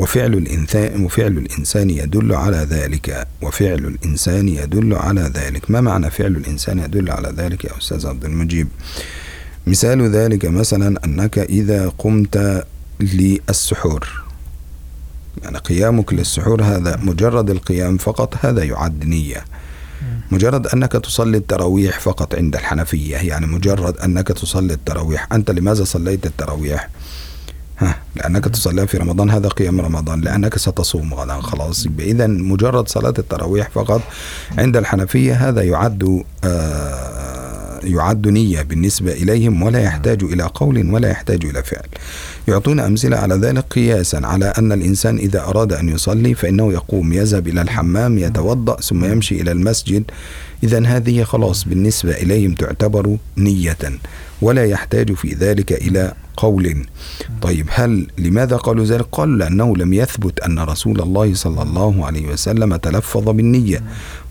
وفعل 0.00 0.34
الإنسان 0.34 1.04
وفعل 1.04 1.38
الإنسان 1.38 1.90
يدل 1.90 2.34
على 2.34 2.56
ذلك. 2.56 3.26
وفعل 3.42 3.78
الإنسان 3.78 4.48
يدل 4.48 4.94
على 4.94 5.20
ذلك. 5.20 5.70
ما 5.70 5.80
معنى 5.80 6.10
فعل 6.10 6.36
الإنسان 6.36 6.78
يدل 6.78 7.10
على 7.10 7.34
ذلك 7.36 7.64
يا 7.64 7.78
أستاذ 7.78 8.06
عبد 8.06 8.24
المجيب؟ 8.24 8.68
مثال 9.66 10.02
ذلك 10.02 10.44
مثلا 10.44 11.04
أنك 11.04 11.38
إذا 11.38 11.92
قمت 11.98 12.64
للسحور. 13.00 14.24
يعني 15.42 15.58
قيامك 15.58 16.12
للسحور 16.12 16.62
هذا 16.62 16.96
مجرد 16.96 17.50
القيام 17.50 17.96
فقط 17.96 18.34
هذا 18.42 18.64
يعد 18.64 19.04
نية. 19.04 19.44
مجرد 20.30 20.66
أنك 20.66 20.92
تصلي 20.92 21.36
التراويح 21.36 22.00
فقط 22.00 22.34
عند 22.34 22.56
الحنفية. 22.56 23.16
يعني 23.16 23.46
مجرد 23.46 23.96
أنك 23.98 24.28
تصلي 24.28 24.72
التراويح. 24.72 25.32
أنت 25.32 25.50
لماذا 25.50 25.84
صليت 25.84 26.26
التراويح؟ 26.26 26.88
ها 27.80 27.96
لأنك 28.16 28.44
تصليها 28.44 28.86
في 28.86 28.96
رمضان 28.96 29.30
هذا 29.30 29.48
قيام 29.48 29.80
رمضان 29.80 30.20
لأنك 30.20 30.58
ستصوم 30.58 31.14
غدا 31.14 31.40
خلاص. 31.40 31.86
إذا 31.98 32.26
مجرد 32.26 32.88
صلاة 32.88 33.14
التراويح 33.18 33.68
فقط 33.70 34.02
عند 34.58 34.76
الحنفية 34.76 35.48
هذا 35.48 35.62
يعد 35.62 36.24
آه 36.44 37.80
يعد 37.82 38.28
نية 38.28 38.62
بالنسبة 38.62 39.12
إليهم 39.12 39.62
ولا 39.62 39.80
يحتاج 39.80 40.22
إلى 40.22 40.42
قول 40.42 40.90
ولا 40.94 41.08
يحتاج 41.08 41.44
إلى 41.44 41.62
فعل. 41.62 41.88
يعطون 42.48 42.80
أمثلة 42.80 43.16
على 43.16 43.34
ذلك 43.34 43.64
قياسا 43.70 44.20
على 44.24 44.52
أن 44.58 44.72
الإنسان 44.72 45.16
إذا 45.16 45.40
أراد 45.40 45.72
أن 45.72 45.88
يصلي 45.88 46.34
فإنه 46.34 46.72
يقوم 46.72 47.12
يذهب 47.12 47.48
إلى 47.48 47.62
الحمام 47.62 48.18
يتوضأ 48.18 48.80
ثم 48.80 49.04
يمشي 49.04 49.40
إلى 49.40 49.52
المسجد. 49.52 50.04
إذا 50.62 50.86
هذه 50.86 51.22
خلاص 51.22 51.64
بالنسبة 51.64 52.12
إليهم 52.12 52.54
تعتبر 52.54 53.16
نية 53.36 53.78
ولا 54.42 54.64
يحتاج 54.66 55.12
في 55.12 55.34
ذلك 55.34 55.72
إلى 55.72 56.12
قول. 56.36 56.86
طيب 57.42 57.66
هل 57.70 58.06
لماذا 58.18 58.56
قالوا 58.56 58.84
ذلك؟ 58.84 59.06
قالوا 59.12 59.36
لأنه 59.36 59.76
لم 59.76 59.92
يثبت 59.92 60.40
أن 60.40 60.58
رسول 60.58 61.00
الله 61.00 61.34
صلى 61.34 61.62
الله 61.62 62.06
عليه 62.06 62.28
وسلم 62.32 62.76
تلفظ 62.76 63.28
بالنية. 63.28 63.82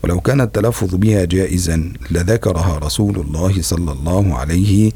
ولو 0.04 0.20
كان 0.20 0.42
التلفظ 0.42 0.96
بها 0.96 1.26
جائزا 1.26 1.94
لذكرها 2.12 2.78
رسول 2.78 3.16
الله 3.20 3.62
صلى 3.62 3.92
الله 3.92 4.38
عليه 4.38 4.92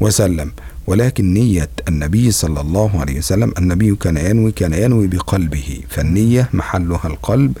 وسلم. 0.00 0.52
ولكن 0.86 1.34
نية 1.34 1.70
النبي 1.88 2.30
صلى 2.30 2.60
الله 2.60 3.00
عليه 3.00 3.18
وسلم 3.18 3.52
النبي 3.58 3.96
كان 3.96 4.16
ينوي 4.16 4.52
كان 4.52 4.72
ينوي 4.72 5.06
بقلبه. 5.06 5.80
فالنية 5.88 6.48
محلها 6.52 7.06
القلب. 7.06 7.58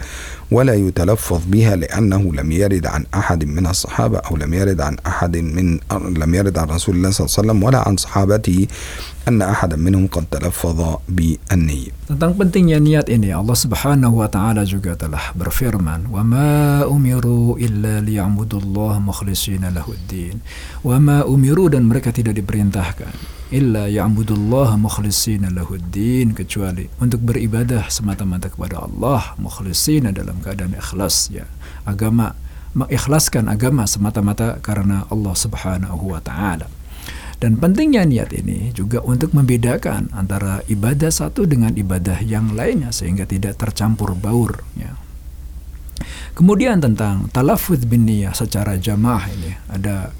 ولا 0.50 0.74
يتلفظ 0.74 1.40
بها 1.46 1.76
لأنه 1.76 2.22
لم 2.34 2.52
يرد 2.52 2.86
عن 2.86 3.04
أحد 3.14 3.44
من 3.44 3.66
الصحابة 3.66 4.18
أو 4.18 4.36
لم 4.36 4.54
يرد 4.54 4.80
عن 4.80 4.96
أحد 5.06 5.36
من 5.36 5.78
لم 5.92 6.30
يرد 6.34 6.58
عن 6.58 6.68
رسول 6.68 6.96
الله 6.96 7.10
صلى 7.10 7.24
الله 7.24 7.32
عليه 7.32 7.40
وسلم 7.40 7.58
ولا 7.62 7.78
عن 7.88 7.94
صحابته 7.96 8.66
أن 9.28 9.42
أحدا 9.42 9.76
منهم 9.76 10.06
قد 10.08 10.24
تلفظ 10.30 11.04
بالنية. 11.08 11.92
Tentang 12.08 12.32
pentingnya 12.32 12.80
niat 12.80 13.12
ini 13.12 13.28
Allah 13.28 13.52
Subhanahu 13.52 14.24
wa 14.24 14.28
taala 14.32 14.64
juga 14.64 14.96
telah 14.96 15.36
berfirman, 15.36 16.08
"Wa 16.08 16.24
ma 16.24 16.88
umiru 16.88 17.60
illa 17.60 18.00
liya'budullah 18.00 19.04
mukhlishina 19.04 19.68
lahuddin." 19.68 20.40
Wa 20.80 20.96
ma 20.96 21.28
umiru 21.28 21.68
dan 21.68 21.84
mereka 21.84 22.08
tidak 22.08 22.40
diperintahkan 22.40 23.37
illa 23.48 23.88
ya'budullah 23.88 24.76
mukhlishina 24.76 25.48
lahuddin 25.48 26.36
kecuali 26.36 26.84
untuk 27.00 27.24
beribadah 27.24 27.88
semata-mata 27.88 28.52
kepada 28.52 28.84
Allah 28.84 29.32
mukhlishina 29.40 30.12
dalam 30.12 30.40
keadaan 30.44 30.76
ikhlas 30.76 31.32
ya. 31.32 31.48
Agama 31.88 32.36
mengikhlaskan 32.76 33.48
agama 33.48 33.88
semata-mata 33.88 34.60
karena 34.60 35.08
Allah 35.08 35.34
Subhanahu 35.34 36.12
wa 36.12 36.20
taala. 36.20 36.68
Dan 37.38 37.54
pentingnya 37.54 38.02
niat 38.02 38.34
ini 38.34 38.74
juga 38.74 38.98
untuk 38.98 39.30
membedakan 39.30 40.10
antara 40.10 40.58
ibadah 40.66 41.08
satu 41.08 41.46
dengan 41.46 41.70
ibadah 41.70 42.18
yang 42.18 42.58
lainnya 42.58 42.90
sehingga 42.90 43.30
tidak 43.30 43.62
tercampur 43.62 44.18
baur. 44.18 44.66
Ya. 44.74 44.98
Kemudian 46.34 46.82
tentang 46.82 47.30
talafud 47.30 47.86
bin 47.86 48.10
niyah 48.10 48.34
secara 48.34 48.74
jamaah 48.74 49.30
ini 49.30 49.54
ada 49.70 50.10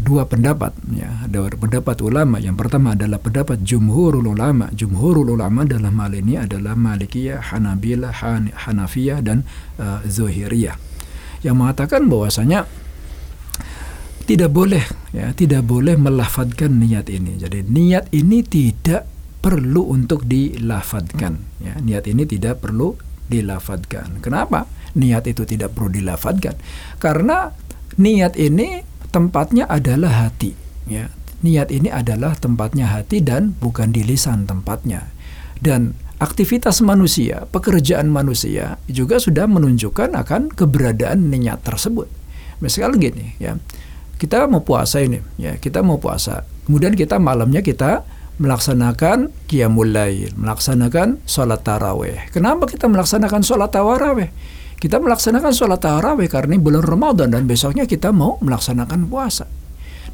dua 0.00 0.26
pendapat 0.26 0.74
ya. 0.90 1.24
Ada 1.26 1.54
pendapat 1.54 2.02
ulama. 2.02 2.42
Yang 2.42 2.56
pertama 2.66 2.98
adalah 2.98 3.18
pendapat 3.22 3.62
jumhurul 3.62 4.26
ulama. 4.30 4.70
Jumhurul 4.74 5.34
ulama 5.34 5.62
dalam 5.62 5.94
hal 6.00 6.12
ini 6.14 6.38
adalah 6.40 6.74
malikiyah 6.74 7.54
hanabilah 7.54 8.12
Han, 8.24 8.50
hanafiyah 8.54 9.20
dan 9.22 9.46
uh, 9.78 10.02
zuhiriyah 10.06 10.76
yang 11.44 11.60
mengatakan 11.60 12.08
bahwasanya 12.08 12.64
tidak 14.24 14.56
boleh 14.56 14.80
ya 15.12 15.36
tidak 15.36 15.68
boleh 15.68 15.94
melafadkan 16.00 16.80
niat 16.80 17.12
ini. 17.12 17.36
Jadi 17.36 17.60
niat 17.68 18.08
ini 18.16 18.40
tidak 18.40 19.04
perlu 19.44 19.92
untuk 19.92 20.24
dilafadkan 20.24 21.36
ya. 21.60 21.76
Niat 21.76 22.08
ini 22.08 22.24
tidak 22.24 22.64
perlu 22.64 22.96
dilafadkan 23.28 24.24
kenapa? 24.24 24.64
Niat 24.96 25.28
itu 25.28 25.44
tidak 25.44 25.76
perlu 25.76 25.92
dilafadkan 25.92 26.56
karena 26.96 27.52
niat 28.00 28.34
ini 28.40 28.93
tempatnya 29.14 29.70
adalah 29.70 30.26
hati 30.26 30.58
ya. 30.90 31.06
Niat 31.46 31.70
ini 31.70 31.92
adalah 31.92 32.34
tempatnya 32.34 32.90
hati 32.90 33.22
dan 33.22 33.54
bukan 33.62 33.94
di 33.94 34.02
lisan 34.02 34.48
tempatnya. 34.50 35.14
Dan 35.62 35.94
aktivitas 36.18 36.82
manusia 36.82 37.46
pekerjaan 37.54 38.10
manusia 38.10 38.82
juga 38.90 39.22
sudah 39.22 39.46
menunjukkan 39.46 40.18
akan 40.18 40.50
keberadaan 40.50 41.30
niat 41.30 41.62
tersebut. 41.62 42.10
Misalnya 42.58 42.98
gini 42.98 43.38
ya. 43.38 43.54
Kita 44.18 44.48
mau 44.48 44.64
puasa 44.64 45.04
ini 45.04 45.20
ya. 45.38 45.54
Kita 45.60 45.84
mau 45.84 46.00
puasa. 46.00 46.42
Kemudian 46.66 46.96
kita 46.96 47.20
malamnya 47.20 47.60
kita 47.60 48.02
melaksanakan 48.40 49.30
qiyamul 49.46 49.94
lail, 49.94 50.34
melaksanakan 50.34 51.22
sholat 51.22 51.62
tarawih. 51.62 52.18
Kenapa 52.34 52.66
kita 52.66 52.90
melaksanakan 52.90 53.46
sholat 53.46 53.70
tarawih? 53.70 54.32
Kita 54.78 55.00
melaksanakan 55.00 55.52
sholat 55.54 55.80
tarawih 55.80 56.28
karena 56.28 56.60
bulan 56.60 56.84
Ramadan 56.84 57.32
dan 57.32 57.48
besoknya 57.48 57.88
kita 57.88 58.12
mau 58.12 58.36
melaksanakan 58.42 59.08
puasa. 59.08 59.48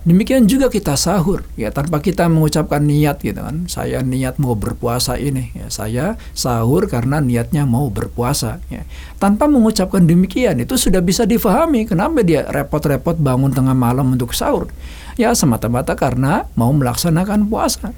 Demikian 0.01 0.49
juga 0.49 0.73
kita 0.73 0.97
sahur 0.97 1.45
ya 1.61 1.69
tanpa 1.69 2.01
kita 2.01 2.25
mengucapkan 2.25 2.81
niat 2.81 3.21
gitu 3.21 3.37
kan. 3.37 3.69
Saya 3.69 4.01
niat 4.01 4.41
mau 4.41 4.57
berpuasa 4.57 5.21
ini 5.21 5.53
ya. 5.53 5.69
Saya 5.69 6.17
sahur 6.33 6.89
karena 6.89 7.21
niatnya 7.21 7.69
mau 7.69 7.93
berpuasa 7.93 8.65
ya. 8.73 8.89
Tanpa 9.21 9.45
mengucapkan 9.45 10.09
demikian 10.09 10.57
itu 10.65 10.81
sudah 10.81 11.05
bisa 11.05 11.29
difahami 11.29 11.85
kenapa 11.85 12.25
dia 12.25 12.49
repot-repot 12.49 13.21
bangun 13.21 13.53
tengah 13.53 13.77
malam 13.77 14.17
untuk 14.17 14.33
sahur. 14.33 14.73
Ya 15.21 15.37
semata-mata 15.37 15.93
karena 15.93 16.49
mau 16.57 16.73
melaksanakan 16.73 17.53
puasa. 17.53 17.93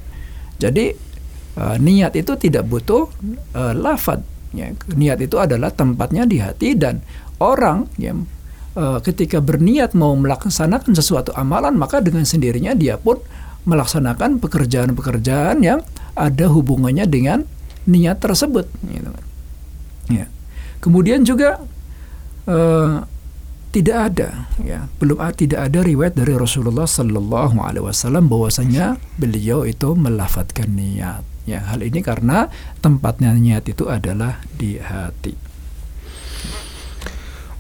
Jadi 0.59 0.99
uh, 1.55 1.79
niat 1.79 2.19
itu 2.19 2.35
tidak 2.35 2.67
butuh 2.67 3.15
uh, 3.55 3.79
lafad 3.79 4.27
ya. 4.53 4.73
Niat 4.93 5.19
itu 5.25 5.37
adalah 5.41 5.73
tempatnya 5.73 6.25
di 6.25 6.39
hati 6.41 6.77
dan 6.77 7.03
orang 7.43 7.91
uh, 8.77 8.99
ketika 9.03 9.43
berniat 9.43 9.93
mau 9.93 10.15
melaksanakan 10.15 10.95
sesuatu 10.95 11.35
amalan 11.35 11.77
maka 11.77 12.01
dengan 12.01 12.25
sendirinya 12.25 12.73
dia 12.73 12.97
pun 12.97 13.19
melaksanakan 13.69 14.43
pekerjaan-pekerjaan 14.43 15.63
yang 15.63 15.81
ada 16.19 16.47
hubungannya 16.51 17.07
dengan 17.07 17.47
niat 17.87 18.19
tersebut 18.23 18.67
gitu. 18.91 19.11
ya 20.11 20.27
kemudian 20.83 21.23
juga 21.23 21.63
uh, 22.47 23.07
tidak 23.72 23.98
ada 24.14 24.50
ya 24.64 24.88
belum 24.98 25.20
tidak 25.36 25.70
ada 25.70 25.80
riwayat 25.84 26.16
dari 26.16 26.34
Rasulullah 26.34 26.88
Sallallahu 26.88 27.62
Alaihi 27.62 27.86
Wasallam 27.86 28.32
bahwasanya 28.32 28.98
beliau 29.20 29.68
itu 29.68 29.94
melafatkan 29.94 30.72
niat 30.74 31.22
ya 31.46 31.62
hal 31.68 31.84
ini 31.84 32.00
karena 32.02 32.50
tempatnya 32.82 33.36
niat 33.36 33.68
itu 33.70 33.86
adalah 33.88 34.42
di 34.56 34.80
hati 34.80 35.48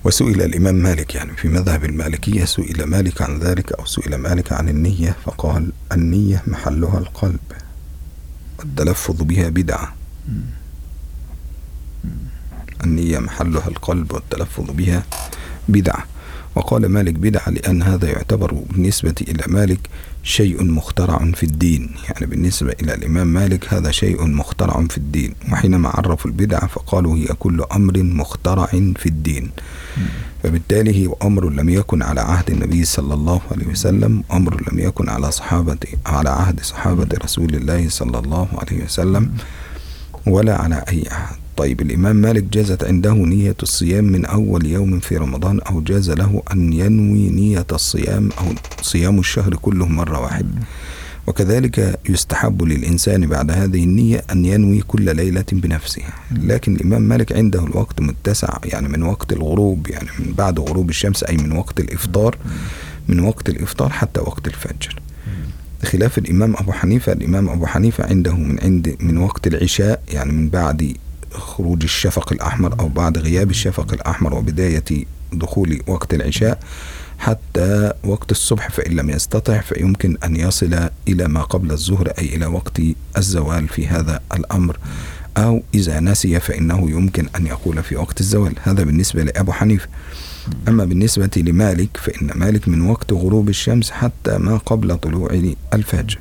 وسئل 0.07 0.41
الإمام 0.41 0.75
مالك 0.75 1.15
يعني 1.15 1.35
في 1.35 1.47
مذهب 1.47 1.85
المالكية 1.85 2.45
سئل 2.45 2.83
مالك 2.83 3.21
عن 3.21 3.39
ذلك 3.39 3.73
أو 3.73 3.85
سئل 3.85 4.15
مالك 4.15 4.53
عن 4.53 4.69
النية 4.69 5.15
فقال 5.25 5.71
النية 5.91 6.43
محلها 6.47 6.97
القلب 6.97 7.39
والتلفظ 8.59 9.23
بها 9.23 9.49
بدعة 9.49 9.95
النية 12.83 13.19
محلها 13.19 13.67
القلب 13.67 14.13
والتلفظ 14.13 14.71
بها 14.71 15.03
بدعة 15.68 16.04
وقال 16.54 16.86
مالك 16.86 17.14
بدعة 17.14 17.50
لأن 17.50 17.82
هذا 17.82 18.08
يعتبر 18.08 18.52
بالنسبة 18.52 19.14
إلى 19.20 19.44
مالك 19.46 19.80
شيء 20.22 20.64
مخترع 20.64 21.30
في 21.34 21.42
الدين. 21.42 21.90
يعني 22.04 22.26
بالنسبة 22.26 22.72
إلى 22.82 22.94
الإمام 22.94 23.26
مالك 23.26 23.74
هذا 23.74 23.90
شيء 23.90 24.26
مخترع 24.26 24.84
في 24.90 24.98
الدين. 24.98 25.34
وحينما 25.52 25.88
عرفوا 25.88 26.30
البدعة 26.30 26.66
فقالوا 26.66 27.16
هي 27.16 27.26
كل 27.26 27.64
أمر 27.72 28.02
مخترع 28.02 28.66
في 28.96 29.06
الدين. 29.06 29.50
فبالتالي 30.42 31.06
هو 31.06 31.16
أمر 31.22 31.50
لم 31.50 31.68
يكن 31.68 32.02
على 32.02 32.20
عهد 32.20 32.50
النبي 32.50 32.84
صلى 32.84 33.14
الله 33.14 33.40
عليه 33.50 33.66
وسلم 33.66 34.24
أمر 34.32 34.62
لم 34.72 34.78
يكن 34.78 35.08
على 35.08 35.30
صحابة 35.30 35.78
على 36.06 36.30
عهد 36.30 36.60
صحابة 36.60 37.08
رسول 37.24 37.54
الله 37.54 37.88
صلى 37.88 38.18
الله 38.18 38.48
عليه 38.52 38.84
وسلم 38.84 39.32
ولا 40.26 40.62
على 40.62 40.84
أي 40.88 41.04
عهد. 41.10 41.41
طيب 41.56 41.80
الإمام 41.80 42.16
مالك 42.16 42.42
جازت 42.42 42.84
عنده 42.84 43.12
نية 43.14 43.56
الصيام 43.62 44.04
من 44.04 44.24
أول 44.24 44.66
يوم 44.66 45.00
في 45.00 45.16
رمضان 45.16 45.60
أو 45.60 45.80
جاز 45.80 46.10
له 46.10 46.42
أن 46.52 46.72
ينوي 46.72 47.30
نية 47.30 47.66
الصيام 47.72 48.28
أو 48.38 48.44
صيام 48.82 49.18
الشهر 49.18 49.54
كله 49.54 49.86
مرة 49.86 50.20
واحدة 50.20 50.48
وكذلك 51.26 52.00
يستحب 52.08 52.62
للإنسان 52.62 53.26
بعد 53.26 53.50
هذه 53.50 53.84
النية 53.84 54.24
أن 54.32 54.44
ينوي 54.44 54.80
كل 54.80 55.16
ليلة 55.16 55.44
بنفسها 55.52 56.14
لكن 56.32 56.76
الإمام 56.76 57.02
مالك 57.02 57.32
عنده 57.32 57.64
الوقت 57.64 58.00
متسع 58.00 58.58
يعني 58.64 58.88
من 58.88 59.02
وقت 59.02 59.32
الغروب 59.32 59.86
يعني 59.90 60.08
من 60.18 60.32
بعد 60.32 60.60
غروب 60.60 60.90
الشمس 60.90 61.24
أي 61.24 61.36
من 61.36 61.52
وقت 61.52 61.80
الإفطار 61.80 62.36
من 63.08 63.20
وقت 63.20 63.48
الإفطار 63.48 63.90
حتى 63.90 64.20
وقت 64.20 64.46
الفجر. 64.46 65.00
خلاف 65.84 66.18
الإمام 66.18 66.56
أبو 66.56 66.72
حنيفة 66.72 67.12
الإمام 67.12 67.48
أبو 67.48 67.66
حنيفة 67.66 68.04
عنده 68.04 68.36
من 68.36 68.60
عند 68.60 68.96
من 69.00 69.18
وقت 69.18 69.46
العشاء 69.46 70.02
يعني 70.12 70.32
من 70.32 70.48
بعد 70.48 70.96
خروج 71.32 71.82
الشفق 71.82 72.32
الأحمر 72.32 72.80
أو 72.80 72.88
بعد 72.88 73.18
غياب 73.18 73.50
الشفق 73.50 73.92
الأحمر 73.92 74.34
وبداية 74.34 74.84
دخول 75.32 75.80
وقت 75.86 76.14
العشاء 76.14 76.58
حتى 77.18 77.92
وقت 78.04 78.30
الصبح 78.30 78.70
فإن 78.70 78.92
لم 78.96 79.10
يستطع 79.10 79.60
فيمكن 79.60 80.16
أن 80.24 80.36
يصل 80.36 80.88
إلى 81.08 81.28
ما 81.28 81.42
قبل 81.42 81.72
الظهر 81.72 82.08
أي 82.18 82.36
إلى 82.36 82.46
وقت 82.46 82.80
الزوال 83.16 83.68
في 83.68 83.86
هذا 83.86 84.20
الأمر. 84.34 84.78
أو 85.36 85.62
إذا 85.74 86.00
نسي 86.00 86.40
فإنه 86.40 86.90
يمكن 86.90 87.28
أن 87.36 87.46
يقول 87.46 87.82
في 87.82 87.96
وقت 87.96 88.20
الزوال. 88.20 88.54
هذا 88.62 88.84
بالنسبة 88.84 89.22
لأبو 89.22 89.52
حنيفة. 89.52 89.88
أما 90.68 90.84
بالنسبة 90.84 91.30
لمالك 91.36 91.96
فإن 91.96 92.30
مالك 92.34 92.68
من 92.68 92.90
وقت 92.90 93.12
غروب 93.12 93.48
الشمس 93.48 93.90
حتى 93.90 94.38
ما 94.38 94.56
قبل 94.56 94.98
طلوع 94.98 95.42
الفجر. 95.74 96.18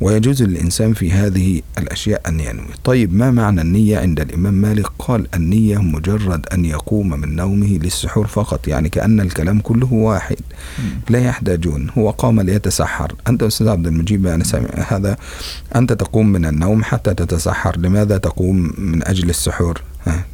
ويجوز 0.00 0.42
للإنسان 0.42 0.92
في 0.92 1.12
هذه 1.12 1.62
الأشياء 1.78 2.22
أن 2.28 2.40
ينوي. 2.40 2.74
طيب 2.84 3.14
ما 3.14 3.30
معنى 3.30 3.60
النية 3.60 3.98
عند 3.98 4.20
الإمام 4.20 4.54
مالك؟ 4.54 4.86
قال 4.98 5.26
النية 5.34 5.78
مجرد 5.78 6.46
أن 6.52 6.64
يقوم 6.64 7.20
من 7.20 7.36
نومه 7.36 7.78
للسحور 7.82 8.26
فقط 8.26 8.68
يعني 8.68 8.88
كأن 8.88 9.20
الكلام 9.20 9.60
كله 9.60 9.92
واحد 9.92 10.36
لا 11.10 11.18
يحتاجون. 11.18 11.90
هو 11.98 12.10
قام 12.10 12.40
ليتسحر. 12.40 13.14
أنت 13.28 13.42
أستاذ 13.42 13.68
عبد 13.68 13.86
المجيب 13.86 14.42
سامع 14.42 14.68
هذا 14.88 15.16
أنت 15.76 15.92
تقوم 15.92 16.32
من 16.32 16.46
النوم 16.46 16.84
حتى 16.84 17.14
تتسحر. 17.14 17.78
لماذا 17.78 18.18
تقوم 18.18 18.74
من 18.78 19.06
أجل 19.08 19.30
السحور؟ 19.30 19.82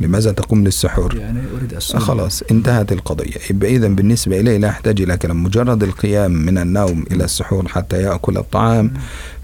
لماذا 0.01 0.33
تقوم 0.33 0.65
للسحور؟ 0.65 1.17
يعني 1.17 1.41
أريد 1.59 1.73
السحور. 1.75 2.01
خلاص 2.01 2.43
انتهت 2.51 2.93
القضية. 2.93 3.37
يبقى 3.51 3.77
إذا 3.77 3.89
بالنسبة 3.89 4.41
إليه 4.41 4.57
لا 4.57 4.69
يحتاج 4.69 5.03
إلى 5.03 5.17
كلام. 5.17 5.45
مجرد 5.45 5.83
القيام 5.83 6.31
من 6.31 6.59
النوم 6.59 7.05
إلى 7.13 7.25
السحور 7.25 7.69
حتى 7.69 8.03
يأكل 8.03 8.37
الطعام 8.37 8.93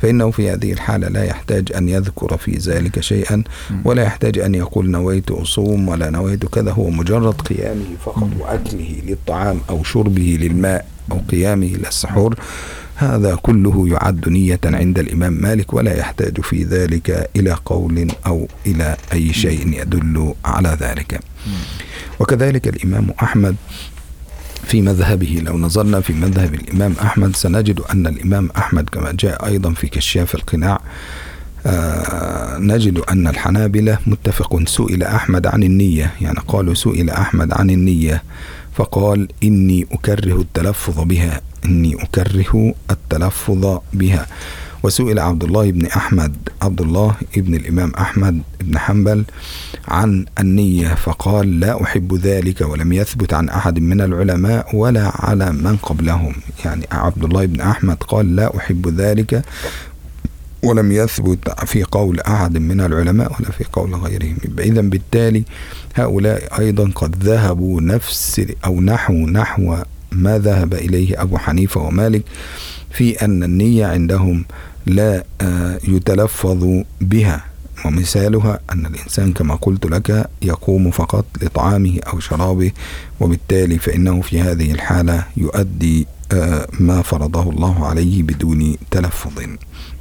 فإنه 0.03 0.31
في 0.31 0.51
هذه 0.51 0.73
الحالة 0.73 1.09
لا 1.09 1.25
يحتاج 1.25 1.73
أن 1.77 1.89
يذكر 1.89 2.37
في 2.37 2.53
ذلك 2.57 3.01
شيئا 3.01 3.43
ولا 3.85 4.03
يحتاج 4.03 4.39
أن 4.39 4.55
يقول 4.55 4.91
نويت 4.91 5.31
أصوم 5.31 5.89
ولا 5.89 6.11
نويت 6.11 6.47
كذا. 6.47 6.71
هو 6.73 6.91
مجرد 6.91 7.35
قيامه 7.41 7.85
فقط 8.05 8.29
وأكله 8.41 8.97
للطعام 9.07 9.61
أو 9.71 9.85
شربه 9.85 10.39
للماء 10.41 10.87
أو 11.13 11.19
قيامه 11.31 11.67
إلى 11.67 11.89
السحور 11.89 12.35
هذا 12.97 13.35
كله 13.35 13.89
يعد 13.89 14.29
نية 14.29 14.61
عند 14.65 14.99
الإمام 14.99 15.33
مالك 15.33 15.75
ولا 15.75 15.97
يحتاج 15.99 16.41
في 16.41 16.65
ذلك 16.65 17.31
إلى 17.37 17.57
قول 17.65 18.09
أو 18.27 18.49
إلى 18.67 18.97
أي 19.13 19.33
شيء 19.33 19.81
يدل 19.81 20.35
على 20.45 20.77
ذلك. 20.81 21.21
وكذلك 22.21 22.69
الإمام 22.69 23.11
أحمد 23.23 23.57
في 24.65 24.83
مذهبه 24.83 25.43
لو 25.47 25.59
نظرنا 25.59 26.01
في 26.01 26.13
مذهب 26.13 26.55
الإمام 26.55 26.95
أحمد 27.03 27.37
سنجد 27.37 27.81
أن 27.81 28.07
الإمام 28.07 28.51
أحمد 28.57 28.89
كما 28.89 29.13
جاء 29.13 29.47
أيضا 29.47 29.73
في 29.73 29.87
كشاف 29.87 30.35
القناع 30.35 30.81
آه 31.67 32.59
نجد 32.59 32.99
أن 32.99 33.27
الحنابلة 33.27 33.99
متفق 34.07 34.63
سئل 34.69 35.03
أحمد 35.03 35.47
عن 35.47 35.63
النية 35.63 36.13
يعني 36.21 36.39
قالوا 36.49 36.75
سئل 36.75 37.11
أحمد 37.11 37.53
عن 37.53 37.71
النية. 37.71 38.23
فقال 38.77 39.29
إني 39.45 39.87
أكره 39.93 40.41
التلفظ 40.41 41.01
بها 41.01 41.41
إني 41.65 42.03
أكره 42.03 42.75
التلفظ 42.91 43.79
بها. 43.93 44.27
وسئل 44.83 45.19
عبد 45.19 45.45
الله 45.45 45.71
بن 45.71 45.87
أحمد 45.87 46.37
عبد 46.63 46.81
الله 46.81 47.15
ابن 47.37 47.55
الإمام 47.55 47.93
أحمد 47.95 48.43
بن 48.61 48.79
حنبل 48.79 49.25
عن 49.89 50.27
النية 50.39 50.95
فقال 50.95 51.61
لا 51.61 51.83
أحب 51.83 52.15
ذلك 52.15 52.61
ولم 52.61 52.93
يثبت 52.93 53.33
عن 53.35 53.49
أحد 53.49 53.79
من 53.79 54.01
العلماء 54.01 54.77
ولا 54.77 55.13
على 55.15 55.53
من 55.53 55.77
قبلهم. 55.77 56.35
يعني 56.65 56.87
عبد 56.93 57.25
الله 57.25 57.47
بن 57.47 57.61
أحمد 57.61 57.97
قال 57.97 58.37
لا 58.37 58.57
أحب 58.57 58.89
ذلك 59.01 59.45
ولم 60.67 60.93
يثبت 60.93 61.65
في 61.65 61.83
قول 61.83 62.21
أحد 62.21 62.59
من 62.59 62.81
العلماء 62.81 63.33
ولا 63.33 63.51
في 63.51 63.65
قول 63.73 63.95
غيرهم. 63.95 64.37
إذا 64.59 64.81
بالتالي 64.81 65.45
هؤلاء 65.95 66.59
أيضا 66.59 66.91
قد 66.95 67.25
ذهبوا 67.25 67.81
نفس 67.81 68.43
أو 68.65 68.81
نحو 68.81 69.13
نحو 69.13 69.77
ما 70.13 70.39
ذهب 70.39 70.75
إليه 70.75 71.23
أبو 71.23 71.39
حنيفة 71.39 71.81
ومالك 71.81 72.23
في 72.91 73.25
أن 73.25 73.43
النية 73.43 73.87
عندهم 73.87 74.45
لا 74.87 75.25
يتلفظ 75.89 76.83
بها. 77.01 77.45
ومثالها 77.85 78.61
أن 78.73 78.87
الإنسان 78.87 79.33
كما 79.33 79.55
قلت 79.55 79.87
لك 79.87 80.31
يقوم 80.43 80.91
فقط 80.91 81.25
لطعامه 81.43 81.99
أو 82.07 82.21
شرابه 82.21 82.73
وبالتالي 83.21 83.79
فإنه 83.79 84.21
في 84.21 84.41
هذه 84.41 84.73
الحالة 84.73 85.25
يؤدي 85.37 86.07
ما 86.81 87.03
فرضه 87.03 87.51
الله 87.51 87.87
عليه 87.87 88.23
بدون 88.23 88.77
تلفظ. 88.91 89.39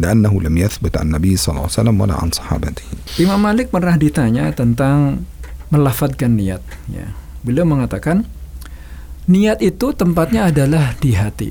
لأنه 0.00 0.32
لم 0.32 0.54
يثبت 0.56 0.96
عن 0.96 1.12
النبي 1.12 1.36
صلى 1.36 1.52
الله 1.52 1.68
عليه 1.68 1.80
وسلم 1.80 1.96
ولا 2.00 2.14
عن 2.16 2.28
صحابته 2.30 2.84
Imam 3.20 3.40
Malik 3.42 3.68
pernah 3.68 3.94
ditanya 4.00 4.48
tentang 4.54 5.26
melafadkan 5.70 6.34
niat 6.34 6.62
ya. 6.90 7.12
Beliau 7.40 7.64
mengatakan 7.64 8.26
niat 9.30 9.62
itu 9.62 9.92
tempatnya 9.94 10.50
adalah 10.50 10.96
di 10.98 11.14
hati 11.14 11.50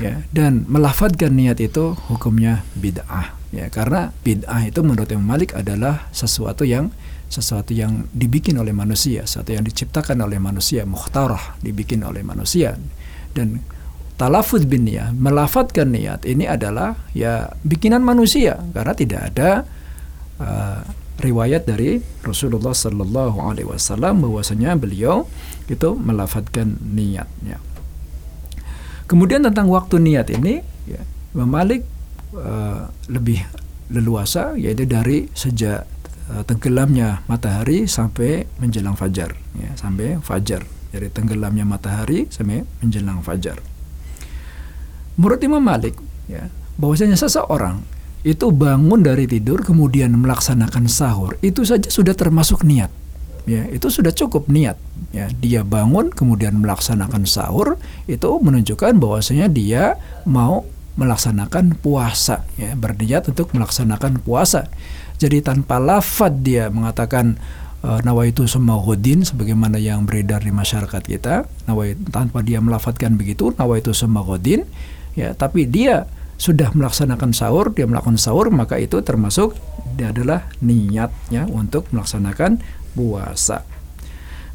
ya 0.00 0.24
dan 0.32 0.64
melafadkan 0.66 1.36
niat 1.36 1.60
itu 1.60 1.92
hukumnya 2.08 2.64
bid'ah 2.74 3.36
ya 3.52 3.68
karena 3.68 4.10
bid'ah 4.24 4.66
itu 4.66 4.80
menurut 4.80 5.08
Imam 5.12 5.28
Malik 5.28 5.52
adalah 5.52 6.08
sesuatu 6.10 6.64
yang 6.64 6.90
sesuatu 7.30 7.70
yang 7.70 8.10
dibikin 8.10 8.58
oleh 8.58 8.74
manusia, 8.74 9.22
sesuatu 9.22 9.54
yang 9.54 9.62
diciptakan 9.62 10.18
oleh 10.18 10.42
manusia, 10.42 10.82
mukhtarah, 10.82 11.62
dibikin 11.62 12.02
oleh 12.02 12.26
manusia. 12.26 12.74
Dan 13.30 13.62
talafud 14.15 14.63
bin 14.67 14.87
niat, 14.87 15.11
melafatkan 15.15 15.91
niat 15.91 16.23
ini 16.23 16.47
adalah 16.47 16.95
ya 17.11 17.51
bikinan 17.67 17.99
manusia 17.99 18.59
karena 18.71 18.93
tidak 18.95 19.21
ada 19.33 19.49
uh, 20.39 20.79
riwayat 21.19 21.67
dari 21.67 21.99
Rasulullah 22.23 22.75
Sallallahu 22.75 23.37
Alaihi 23.39 23.67
Wasallam 23.67 24.23
bahwasanya 24.23 24.75
beliau 24.75 25.27
itu 25.67 25.95
melafatkan 25.95 26.75
niatnya. 26.79 27.59
Kemudian 29.05 29.45
tentang 29.45 29.69
waktu 29.69 30.01
niat 30.01 30.33
ini, 30.33 30.65
ya, 30.89 31.01
Malik 31.37 31.85
uh, 32.33 32.89
lebih 33.11 33.43
leluasa 33.93 34.57
yaitu 34.57 34.89
dari 34.89 35.29
sejak 35.37 35.85
uh, 36.33 36.43
tenggelamnya 36.47 37.21
matahari 37.29 37.85
sampai 37.85 38.49
menjelang 38.57 38.97
fajar, 38.97 39.37
ya, 39.59 39.71
sampai 39.77 40.17
fajar 40.23 40.65
dari 40.89 41.11
tenggelamnya 41.11 41.67
matahari 41.67 42.25
sampai 42.31 42.63
menjelang 42.81 43.19
fajar. 43.21 43.74
Menurut 45.15 45.39
Imam 45.43 45.63
Malik, 45.63 45.95
ya, 46.27 46.51
bahwasanya 46.75 47.15
seseorang 47.15 47.79
itu 48.25 48.49
bangun 48.49 49.05
dari 49.05 49.29
tidur 49.29 49.61
kemudian 49.61 50.09
melaksanakan 50.17 50.89
sahur 50.89 51.37
itu 51.45 51.61
saja 51.61 51.85
sudah 51.93 52.17
termasuk 52.17 52.65
niat. 52.65 52.89
Ya 53.45 53.69
itu 53.69 53.93
sudah 53.93 54.09
cukup 54.09 54.49
niat. 54.49 54.81
Ya 55.13 55.29
dia 55.29 55.61
bangun 55.61 56.09
kemudian 56.09 56.57
melaksanakan 56.57 57.29
sahur 57.29 57.77
itu 58.09 58.29
menunjukkan 58.41 58.97
bahwasanya 58.97 59.45
dia 59.45 60.01
mau 60.25 60.65
melaksanakan 60.97 61.77
puasa 61.77 62.41
ya 62.57 62.73
berniat 62.73 63.29
untuk 63.29 63.53
melaksanakan 63.53 64.25
puasa. 64.25 64.65
Jadi 65.21 65.45
tanpa 65.45 65.77
lafad 65.77 66.41
dia 66.41 66.73
mengatakan 66.73 67.37
uh, 67.85 68.01
nawaitu 68.01 68.49
godin 68.49 69.21
sebagaimana 69.21 69.77
yang 69.77 70.09
beredar 70.09 70.41
di 70.41 70.49
masyarakat 70.49 71.03
kita 71.05 71.45
nawai 71.69 71.93
tanpa 72.09 72.41
dia 72.41 72.57
melafatkan 72.57 73.13
begitu 73.21 73.53
nawaitu 73.53 73.93
godin 73.93 74.65
ya 75.15 75.33
tapi 75.33 75.65
dia 75.65 76.05
sudah 76.35 76.75
melaksanakan 76.75 77.31
sahur 77.31 77.71
dia 77.71 77.87
melakukan 77.87 78.19
sahur 78.19 78.51
maka 78.51 78.75
itu 78.75 78.99
termasuk 78.99 79.55
dia 79.95 80.11
adalah 80.11 80.43
niatnya 80.59 81.47
untuk 81.47 81.87
melaksanakan 81.95 82.59
puasa. 82.91 83.63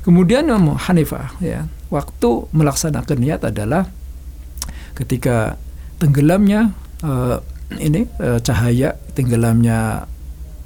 Kemudian 0.04 0.48
Hanifah 0.52 1.36
ya 1.40 1.68
waktu 1.92 2.48
melaksanakan 2.52 3.18
niat 3.20 3.40
adalah 3.44 3.88
ketika 4.96 5.56
tenggelamnya 6.00 6.72
uh, 7.04 7.40
ini 7.76 8.08
uh, 8.20 8.40
cahaya 8.40 8.98
tenggelamnya 9.14 10.10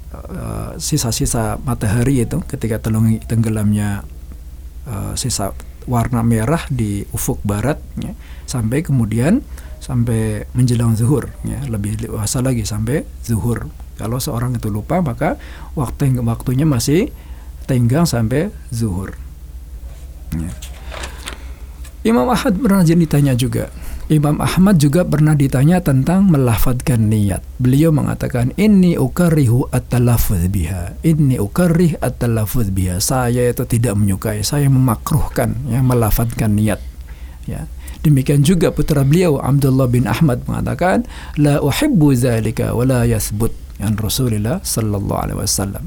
eh, 0.09 0.71
sisa-sisa 0.81 1.59
uh, 1.59 1.61
matahari 1.61 2.23
itu 2.23 2.41
ketika 2.49 2.81
telung 2.81 3.19
tenggelamnya 3.29 4.01
uh, 4.89 5.13
sisa 5.13 5.53
warna 5.85 6.25
merah 6.25 6.65
di 6.71 7.05
ufuk 7.13 7.43
barat 7.45 7.77
ya, 8.01 8.17
sampai 8.49 8.81
kemudian 8.81 9.45
sampai 9.85 10.49
menjelang 10.57 10.97
zuhur 10.97 11.29
ya 11.45 11.61
lebih 11.69 12.01
dewasa 12.01 12.41
lagi 12.41 12.65
sampai 12.65 13.05
zuhur 13.21 13.69
kalau 14.01 14.17
seorang 14.17 14.57
itu 14.57 14.73
lupa 14.73 14.97
maka 15.05 15.37
waktu 15.77 16.17
waktunya 16.25 16.65
masih 16.65 17.13
tenggang 17.69 18.09
sampai 18.09 18.49
zuhur 18.73 19.13
ya. 20.33 20.49
Imam 22.01 22.25
Ahmad 22.33 22.57
pernah 22.57 22.81
ditanya 22.81 23.37
juga 23.37 23.69
Imam 24.05 24.37
Ahmad 24.37 24.77
juga 24.77 25.01
pernah 25.01 25.33
ditanya 25.33 25.81
tentang 25.81 26.29
melafadkan 26.29 27.09
niat. 27.09 27.41
Beliau 27.57 27.89
mengatakan, 27.89 28.53
Inni 28.53 29.01
ukarihu 29.01 29.65
at-talafuz 29.73 30.45
biha. 30.45 30.93
Inni 31.01 31.41
ukarih 31.41 31.97
at-talafuz 31.97 32.69
biha. 32.69 33.01
Saya 33.01 33.49
itu 33.49 33.65
tidak 33.65 33.97
menyukai, 33.97 34.45
saya 34.45 34.69
memakruhkan 34.69 35.57
ya 35.73 35.81
melafadkan 35.81 36.53
niat. 36.53 36.77
Ya. 37.45 37.69
Demikian 38.01 38.45
juga 38.45 38.69
putra 38.69 39.01
beliau 39.01 39.41
Abdullah 39.41 39.89
bin 39.89 40.05
Ahmad 40.05 40.45
mengatakan, 40.45 41.05
la 41.37 41.61
uhibbu 41.61 42.13
zalika 42.13 42.73
wa 42.73 42.85
la 42.85 43.01
yathbut 43.05 43.53
yang 43.81 43.97
Rasulullah 43.97 44.61
sallallahu 44.61 45.21
alaihi 45.21 45.39
wasallam. 45.41 45.85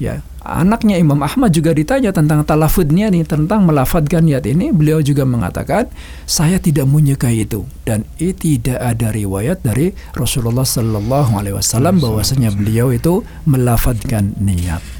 Ya, 0.00 0.24
anaknya 0.40 0.96
Imam 0.96 1.20
Ahmad 1.20 1.52
juga 1.52 1.76
ditanya 1.76 2.08
tentang 2.08 2.40
talafudnya 2.48 3.12
nih, 3.12 3.28
tentang 3.28 3.68
melafadkan 3.68 4.24
niat 4.24 4.48
ini, 4.48 4.72
beliau 4.72 5.04
juga 5.04 5.28
mengatakan, 5.28 5.92
saya 6.24 6.56
tidak 6.56 6.88
menyukai 6.88 7.44
itu 7.44 7.68
dan 7.84 8.08
itu 8.16 8.56
tidak 8.56 8.80
ada 8.80 9.12
riwayat 9.12 9.60
dari 9.60 9.92
Rasulullah 10.16 10.64
sallallahu 10.64 11.36
alaihi 11.36 11.52
wasallam 11.52 12.00
bahwasanya 12.00 12.48
beliau 12.56 12.88
itu 12.96 13.20
melafadkan 13.44 14.32
niat. 14.40 14.99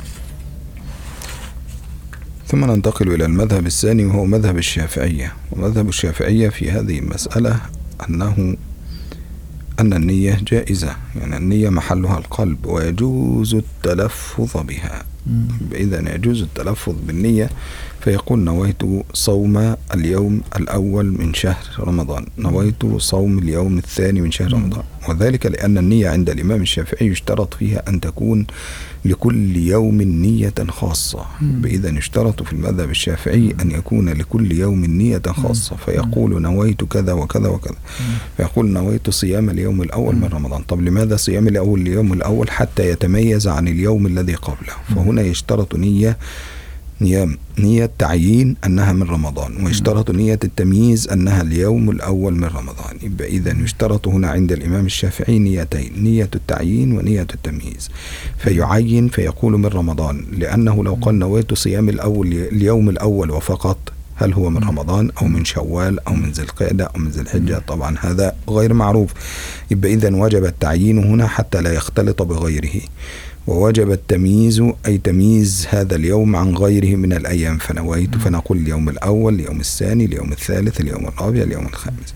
ثم 2.50 2.64
ننتقل 2.64 3.14
إلى 3.14 3.24
المذهب 3.24 3.66
الثاني 3.66 4.04
وهو 4.04 4.24
مذهب 4.24 4.58
الشافعية. 4.58 5.32
ومذهب 5.52 5.88
الشافعية 5.88 6.48
في 6.48 6.70
هذه 6.70 6.98
المسألة 6.98 7.60
أنه 8.08 8.56
أن 9.80 9.92
النية 9.92 10.38
جائزة 10.48 10.96
يعني 11.16 11.36
النية 11.36 11.68
محلها 11.68 12.18
القلب 12.18 12.66
ويجوز 12.66 13.54
التلفظ 13.54 14.56
بها. 14.56 15.02
إذا 15.72 16.14
يجوز 16.14 16.42
التلفظ 16.42 16.94
بالنية 17.06 17.50
فيقول 18.00 18.38
نويت 18.38 18.82
صوم 19.12 19.74
اليوم 19.94 20.40
الأول 20.56 21.06
من 21.06 21.34
شهر 21.34 21.64
رمضان. 21.78 22.26
نويت 22.38 22.86
صوم 22.96 23.38
اليوم 23.38 23.78
الثاني 23.78 24.20
من 24.20 24.30
شهر 24.30 24.52
رمضان. 24.52 24.82
وذلك 25.08 25.46
لأن 25.46 25.78
النية 25.78 26.08
عند 26.08 26.30
الإمام 26.30 26.62
الشافعي 26.62 27.06
يشترط 27.06 27.54
فيها 27.54 27.82
أن 27.88 28.00
تكون 28.00 28.46
لكل 29.04 29.56
يوم 29.56 30.02
نية 30.02 30.54
خاصة. 30.68 31.26
إذا 31.64 31.98
يشترط 31.98 32.42
في 32.42 32.52
المذهب 32.52 32.90
الشافعي 32.90 33.54
أن 33.62 33.70
يكون 33.70 34.08
لكل 34.08 34.52
يوم 34.52 34.84
نية 34.84 35.22
خاصة. 35.26 35.76
فيقول 35.76 36.42
نويت 36.42 36.84
كذا 36.84 37.12
وكذا 37.12 37.48
وكذا. 37.48 37.76
فيقول 38.36 38.66
نويت 38.66 39.10
صيام 39.10 39.50
اليوم 39.50 39.82
الأول 39.82 40.16
من 40.16 40.28
رمضان. 40.32 40.62
طب 40.62 40.80
لماذا 40.80 41.16
صيام 41.16 41.48
الأول 41.48 41.80
اليوم 41.80 42.12
الأول 42.12 42.50
حتى 42.50 42.90
يتميز 42.90 43.48
عن 43.48 43.68
اليوم 43.68 44.06
الذي 44.06 44.34
قبله؟ 44.34 44.74
فهنا 44.96 45.19
يشترط 45.20 45.74
نية 45.74 46.16
نية, 47.00 47.28
نية 47.58 47.90
تعيين 47.98 48.56
أنها 48.66 48.92
من 48.92 49.02
رمضان 49.02 49.64
ويشترط 49.64 50.10
نية 50.10 50.38
التمييز 50.44 51.08
أنها 51.08 51.42
اليوم 51.42 51.90
الأول 51.90 52.34
من 52.34 52.44
رمضان. 52.44 52.96
يبقى 53.02 53.28
إذا 53.28 53.56
يشترط 53.64 54.08
هنا 54.08 54.28
عند 54.28 54.52
الإمام 54.52 54.86
الشافعي 54.86 55.38
نيتين 55.38 55.92
نية 55.96 56.30
التعيين 56.34 56.92
ونية 56.92 57.26
التمييز. 57.34 57.90
فيعين 58.38 59.08
فيقول 59.08 59.52
من 59.52 59.66
رمضان 59.66 60.24
لأنه 60.32 60.84
لو 60.84 60.94
قال 60.94 61.18
نويت 61.18 61.54
صيام 61.54 61.88
الأول 61.88 62.32
اليوم 62.32 62.88
الأول 62.88 63.30
وفقط 63.30 63.78
هل 64.14 64.32
هو 64.32 64.50
من 64.50 64.64
رمضان 64.64 65.10
أو 65.22 65.26
من 65.26 65.44
شوال 65.44 66.06
أو 66.08 66.14
من 66.14 66.30
ذي 66.30 66.42
القعدة 66.42 66.84
أو 66.84 67.00
من 67.00 67.08
ذي 67.08 67.20
الحجة؟ 67.20 67.62
طبعا 67.68 67.96
هذا 68.00 68.36
غير 68.48 68.74
معروف. 68.74 69.10
يبقى 69.70 69.94
إذا 69.94 70.16
وجب 70.16 70.44
التعيين 70.44 70.98
هنا 70.98 71.26
حتى 71.26 71.60
لا 71.60 71.72
يختلط 71.72 72.22
بغيره. 72.22 72.80
ووجب 73.50 73.92
التمييز 73.92 74.62
أي 74.86 74.98
تمييز 74.98 75.66
هذا 75.70 75.96
اليوم 75.96 76.36
عن 76.36 76.54
غيره 76.54 76.96
من 76.96 77.12
الأيام. 77.12 77.58
فنويت 77.58 78.14
فنقول 78.14 78.58
اليوم 78.58 78.88
الأول 78.88 79.34
اليوم 79.34 79.60
الثاني 79.60 80.04
اليوم 80.04 80.32
الثالث 80.32 80.80
اليوم 80.80 81.06
الرابع 81.06 81.42
اليوم 81.42 81.66
الخامس. 81.66 82.14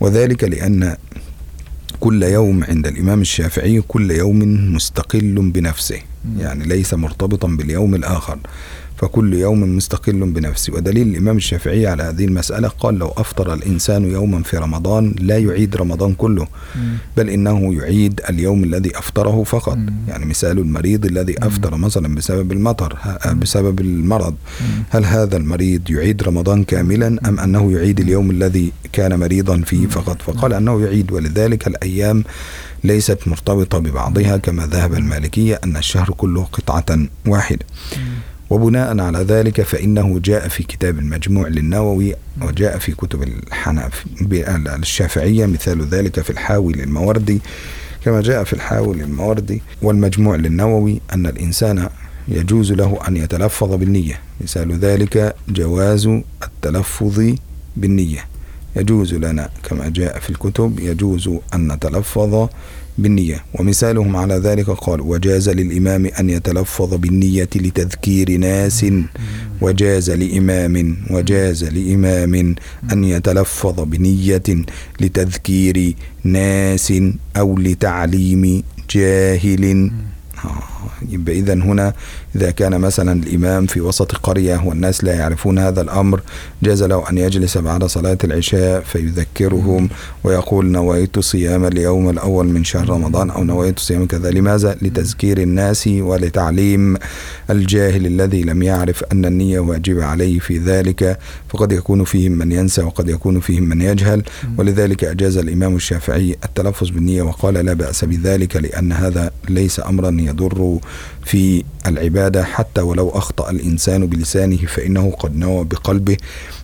وذلك 0.00 0.44
لأن 0.44 0.96
كل 2.00 2.22
يوم 2.22 2.64
عند 2.64 2.86
الإمام 2.86 3.20
الشافعي 3.20 3.80
كل 3.88 4.10
يوم 4.10 4.38
مستقل 4.74 5.50
بنفسه. 5.54 6.00
يعني 6.38 6.64
ليس 6.64 6.94
مرتبطا 6.94 7.48
باليوم 7.48 7.94
الآخر. 7.94 8.38
فكل 9.02 9.34
يوم 9.34 9.76
مستقل 9.76 10.12
بنفسه 10.12 10.72
ودليل 10.74 11.08
الإمام 11.08 11.36
الشافعي 11.36 11.86
على 11.86 12.02
هذه 12.02 12.24
المسألة 12.24 12.68
قال 12.68 12.98
لو 12.98 13.08
أفطر 13.08 13.54
الإنسان 13.54 14.04
يوما 14.04 14.42
في 14.42 14.56
رمضان 14.56 15.14
لا 15.20 15.38
يعيد 15.38 15.76
رمضان 15.76 16.14
كله 16.14 16.46
بل 17.16 17.30
إنه 17.30 17.74
يعيد 17.74 18.20
اليوم 18.30 18.64
الذي 18.64 18.98
أفطره 18.98 19.44
فقط. 19.44 19.78
يعني 20.08 20.24
مثال 20.24 20.58
المريض 20.58 21.04
الذي 21.04 21.34
أفطر 21.46 21.76
مثلا 21.76 22.14
بسبب 22.14 22.52
المطر 22.52 22.98
بسبب 23.34 23.80
المرض. 23.80 24.34
هل 24.90 25.04
هذا 25.04 25.36
المريض 25.36 25.90
يعيد 25.90 26.22
رمضان 26.22 26.64
كاملا 26.64 27.18
أم 27.28 27.40
أنه 27.40 27.72
يعيد 27.72 28.00
اليوم 28.00 28.30
الذي 28.30 28.72
كان 28.92 29.18
مريضا 29.18 29.60
فيه 29.60 29.86
فقط؟ 29.86 30.22
فقال 30.22 30.52
أنه 30.54 30.80
يعيد. 30.82 31.12
ولذلك 31.12 31.66
الأيام 31.66 32.24
ليست 32.84 33.28
مرتبطة 33.28 33.78
ببعضها 33.78 34.36
كما 34.36 34.66
ذهب 34.66 34.94
المالكية 34.94 35.60
أن 35.64 35.76
الشهر 35.76 36.10
كله 36.10 36.44
قطعة 36.44 36.98
واحدة. 37.26 37.66
وبناء 38.52 39.00
على 39.00 39.18
ذلك 39.18 39.62
فإنه 39.62 40.18
جاء 40.18 40.48
في 40.48 40.62
كتاب 40.62 40.98
المجموع 40.98 41.48
للنووي 41.48 42.14
وجاء 42.42 42.78
في 42.78 42.92
كتب 42.92 43.22
الحنف 43.22 44.04
الشافعية 44.68 45.46
مثال 45.46 45.86
ذلك 45.86 46.20
في 46.20 46.30
الحاوي 46.30 46.72
للموردي 46.72 47.40
كما 48.04 48.20
جاء 48.20 48.44
في 48.44 48.52
الحاوي 48.52 48.96
للموردي 48.96 49.62
والمجموع 49.82 50.36
للنووي 50.36 51.00
أن 51.12 51.26
الإنسان 51.26 51.88
يجوز 52.28 52.72
له 52.72 52.98
أن 53.08 53.16
يتلفظ 53.16 53.74
بالنية. 53.74 54.20
مثال 54.40 54.72
ذلك 54.78 55.34
جواز 55.48 56.06
التلفظ 56.42 57.34
بالنية. 57.76 58.24
يجوز 58.76 59.14
لنا 59.14 59.48
كما 59.62 59.88
جاء 59.88 60.18
في 60.18 60.30
الكتب 60.30 60.80
يجوز 60.80 61.30
أن 61.54 61.72
نتلفظ 61.72 62.48
بالنية. 62.98 63.44
ومثالهم 63.54 64.16
على 64.16 64.34
ذلك 64.34 64.70
قال 64.70 65.00
وجاز 65.00 65.48
للإمام 65.48 66.06
أن 66.06 66.30
يتلفظ 66.30 66.94
بالنية 66.94 67.48
لتذكير 67.56 68.36
ناس. 68.36 68.86
وجاز 69.60 70.10
لإمام 70.10 70.96
وجاز 71.10 71.64
لإمام 71.64 72.54
أن 72.92 73.04
يتلفظ 73.04 73.80
بنية 73.80 74.42
لتذكير 75.00 75.94
ناس 76.24 76.92
أو 77.36 77.58
لتعليم 77.58 78.62
جاهل. 78.90 79.90
يبقى 81.08 81.38
إذا 81.38 81.54
هنا 81.54 81.94
إذا 82.36 82.50
كان 82.50 82.80
مثلا 82.80 83.12
الإمام 83.12 83.66
في 83.66 83.80
وسط 83.80 84.12
قرية 84.12 84.62
والناس 84.64 85.04
لا 85.04 85.14
يعرفون 85.14 85.58
هذا 85.58 85.80
الأمر 85.80 86.20
جاز 86.62 86.82
له 86.82 87.10
أن 87.10 87.18
يجلس 87.18 87.58
بعد 87.58 87.84
صلاة 87.84 88.18
العشاء 88.24 88.80
فيذكرهم 88.80 89.88
ويقول 90.24 90.66
نويت 90.66 91.18
صيام 91.18 91.64
اليوم 91.64 92.10
الأول 92.10 92.46
من 92.46 92.64
شهر 92.64 92.88
رمضان 92.88 93.30
أو 93.30 93.44
نويت 93.44 93.78
صيام 93.78 94.06
كذا 94.06 94.30
لماذا؟ 94.30 94.76
لتذكير 94.82 95.38
الناس 95.38 95.86
ولتعليم 95.86 96.96
الجاهل 97.50 98.06
الذي 98.06 98.42
لم 98.42 98.62
يعرف 98.62 99.04
أن 99.12 99.24
النية 99.24 99.60
واجبة 99.60 100.04
عليه 100.04 100.38
في 100.38 100.58
ذلك. 100.58 101.18
فقد 101.48 101.72
يكون 101.72 102.04
فيهم 102.04 102.32
من 102.32 102.52
ينسى 102.52 102.82
وقد 102.82 103.08
يكون 103.08 103.40
فيهم 103.40 103.62
من 103.62 103.82
يجهل. 103.82 104.22
ولذلك 104.58 105.04
أجاز 105.04 105.36
الإمام 105.36 105.76
الشافعي 105.76 106.36
التلفظ 106.44 106.90
بالنية 106.90 107.22
وقال 107.22 107.54
لا 107.54 107.72
بأس 107.72 108.04
بذلك 108.04 108.56
لأن 108.56 108.92
هذا 108.92 109.30
ليس 109.48 109.80
أمرا 109.80 110.16
يضر 110.20 110.78
في 111.24 111.64
العبادة 111.86 112.44
حتى 112.44 112.80
ولو 112.80 113.10
أخطأ 113.10 113.50
الإنسان 113.50 114.06
بلسانه 114.06 114.56
فإنه 114.56 115.10
قد 115.10 115.36
نوى 115.36 115.64
بقلبه. 115.64 116.16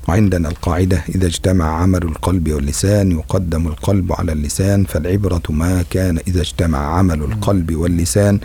وعندنا 0.08 0.48
القاعدة 0.48 1.02
إذا 1.14 1.26
اجتمع 1.26 1.80
عمل 1.82 2.02
القلب 2.02 2.52
واللسان 2.52 3.12
يقدم 3.12 3.66
القلب 3.66 4.12
على 4.12 4.32
اللسان 4.32 4.84
فالعبرة 4.84 5.42
ما 5.50 5.84
كان 5.90 6.18
إذا 6.28 6.40
اجتمع 6.40 6.78
عمل 6.78 7.22
القلب 7.22 7.76
واللسان 7.76 8.40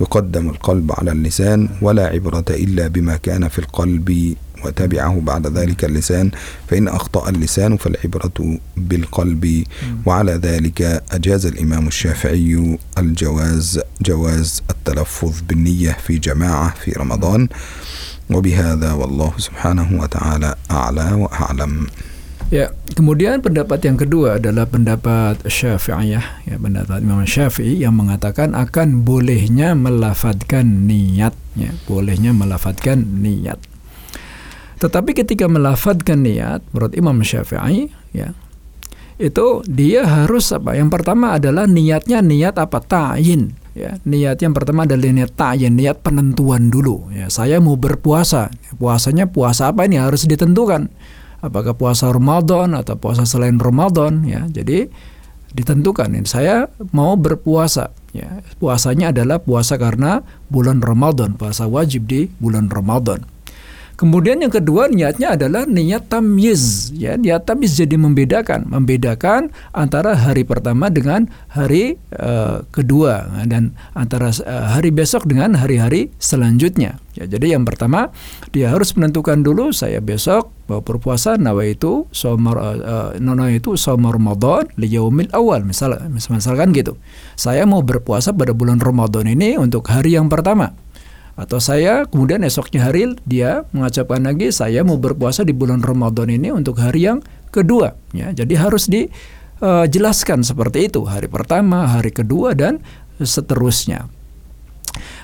يقدم 0.00 0.48
القلب 0.48 0.92
على 0.92 1.12
اللسان 1.12 1.68
ولا 1.82 2.06
عبرة 2.06 2.44
إلا 2.50 2.88
بما 2.88 3.16
كان 3.16 3.48
في 3.48 3.58
القلب 3.58 4.36
وتبعه 4.64 5.14
بعد 5.20 5.46
ذلك 5.46 5.84
اللسان 5.84 6.30
فإن 6.68 6.88
أخطأ 6.88 7.28
اللسان 7.28 7.76
فالعبرة 7.76 8.38
بالقلب. 8.76 9.64
وعلى 10.06 10.32
ذلك 10.32 11.02
أجاز 11.12 11.46
الإمام 11.46 11.86
الشافعي 11.86 12.78
الجواز 12.98 13.80
جواز 14.02 14.62
التلفظ 14.70 15.34
بالنية 15.48 15.92
في 16.06 16.18
جماعة 16.18 16.74
في 16.74 16.92
رمضان. 16.92 17.48
وبهذا 18.30 18.92
والله 18.92 19.32
سبحانه 19.38 19.88
وتعالى 20.00 20.54
أعلى 20.70 21.06
وأعلم. 21.12 21.86
Ya, 22.52 22.68
kemudian 22.92 23.40
pendapat 23.40 23.80
yang 23.80 23.96
kedua 23.96 24.36
adalah 24.36 24.68
pendapat 24.68 25.40
Syafi'iyah, 25.48 26.44
ya 26.44 26.60
pendapat 26.60 27.00
Imam 27.00 27.24
Syafi'i 27.24 27.80
yang 27.80 27.96
mengatakan 27.96 28.52
akan 28.52 29.08
bolehnya 29.08 29.72
melafadkan 29.72 30.84
niat, 30.84 31.32
ya, 31.56 31.72
bolehnya 31.88 32.36
melafadkan 32.36 33.08
niat. 33.24 33.56
Tetapi 34.82 35.14
ketika 35.14 35.46
melafadkan 35.46 36.26
niat, 36.26 36.66
menurut 36.74 36.92
Imam 36.98 37.22
Syafi'i, 37.22 37.86
ya, 38.10 38.34
itu 39.22 39.62
dia 39.70 40.02
harus 40.02 40.50
apa? 40.50 40.74
Yang 40.74 40.90
pertama 40.98 41.38
adalah 41.38 41.70
niatnya 41.70 42.18
niat 42.18 42.58
apa? 42.58 42.82
Ta'yin. 42.82 43.54
Ya, 43.72 43.96
niat 44.02 44.42
yang 44.42 44.52
pertama 44.52 44.84
adalah 44.84 45.06
niat 45.06 45.32
ta'yin, 45.38 45.78
niat 45.78 46.02
penentuan 46.02 46.68
dulu. 46.68 47.14
Ya, 47.14 47.30
saya 47.30 47.62
mau 47.62 47.78
berpuasa. 47.78 48.50
Puasanya 48.74 49.30
puasa 49.30 49.70
apa 49.70 49.86
ini 49.86 50.02
harus 50.02 50.26
ditentukan 50.26 50.90
apakah 51.42 51.74
puasa 51.74 52.08
Ramadan 52.08 52.72
atau 52.78 52.94
puasa 52.96 53.26
selain 53.26 53.58
Ramadan 53.58 54.22
ya. 54.24 54.46
Jadi 54.46 54.86
ditentukan 55.52 56.08
ini 56.16 56.24
saya 56.24 56.70
mau 56.94 57.18
berpuasa 57.18 57.92
ya. 58.14 58.40
Puasanya 58.56 59.12
adalah 59.12 59.42
puasa 59.42 59.76
karena 59.76 60.22
bulan 60.48 60.80
Ramadan, 60.80 61.36
puasa 61.36 61.66
wajib 61.66 62.08
di 62.08 62.30
bulan 62.40 62.70
Ramadan. 62.70 63.26
Kemudian 64.02 64.42
yang 64.42 64.50
kedua 64.50 64.90
niatnya 64.90 65.38
adalah 65.38 65.62
niat 65.62 66.10
tamyiz 66.10 66.90
ya. 66.90 67.14
Niat 67.14 67.46
tamyiz 67.46 67.78
jadi 67.78 67.94
membedakan. 67.94 68.66
Membedakan 68.66 69.54
antara 69.70 70.18
hari 70.18 70.42
pertama 70.42 70.90
dengan 70.90 71.30
hari 71.46 72.02
uh, 72.18 72.66
kedua 72.74 73.30
dan 73.46 73.78
antara 73.94 74.34
uh, 74.42 74.74
hari 74.74 74.90
besok 74.90 75.30
dengan 75.30 75.54
hari-hari 75.54 76.10
selanjutnya. 76.18 76.98
Ya 77.14 77.30
jadi 77.30 77.54
yang 77.54 77.62
pertama 77.62 78.10
dia 78.50 78.74
harus 78.74 78.90
menentukan 78.98 79.46
dulu 79.46 79.70
saya 79.70 80.02
besok 80.02 80.50
mau 80.66 80.82
berpuasa 80.82 81.38
nawa 81.38 81.70
itu 81.70 82.10
somar 82.10 82.58
uh, 82.58 83.14
nawa 83.22 83.54
itu 83.54 83.78
somar 83.78 84.18
Ramadan 84.18 84.66
liyaumil 84.82 85.30
awal 85.30 85.62
misal 85.62 85.94
misalkan 86.10 86.74
gitu. 86.74 86.98
Saya 87.38 87.62
mau 87.70 87.86
berpuasa 87.86 88.34
pada 88.34 88.50
bulan 88.50 88.82
Ramadan 88.82 89.30
ini 89.30 89.54
untuk 89.54 89.86
hari 89.86 90.18
yang 90.18 90.26
pertama 90.26 90.74
atau 91.32 91.56
saya 91.56 92.04
kemudian 92.04 92.44
esoknya 92.44 92.84
hari 92.84 93.16
dia 93.24 93.64
mengucapkan 93.72 94.20
lagi 94.20 94.52
saya 94.52 94.84
mau 94.84 95.00
berpuasa 95.00 95.48
di 95.48 95.56
bulan 95.56 95.80
Ramadan 95.80 96.28
ini 96.28 96.52
untuk 96.52 96.76
hari 96.76 97.08
yang 97.08 97.24
kedua. 97.48 97.96
Ya 98.12 98.36
jadi 98.36 98.52
harus 98.60 98.84
dijelaskan 98.92 100.44
uh, 100.44 100.46
seperti 100.46 100.92
itu 100.92 101.00
hari 101.08 101.32
pertama 101.32 101.88
hari 101.88 102.12
kedua 102.12 102.52
dan 102.52 102.84
seterusnya. 103.16 104.12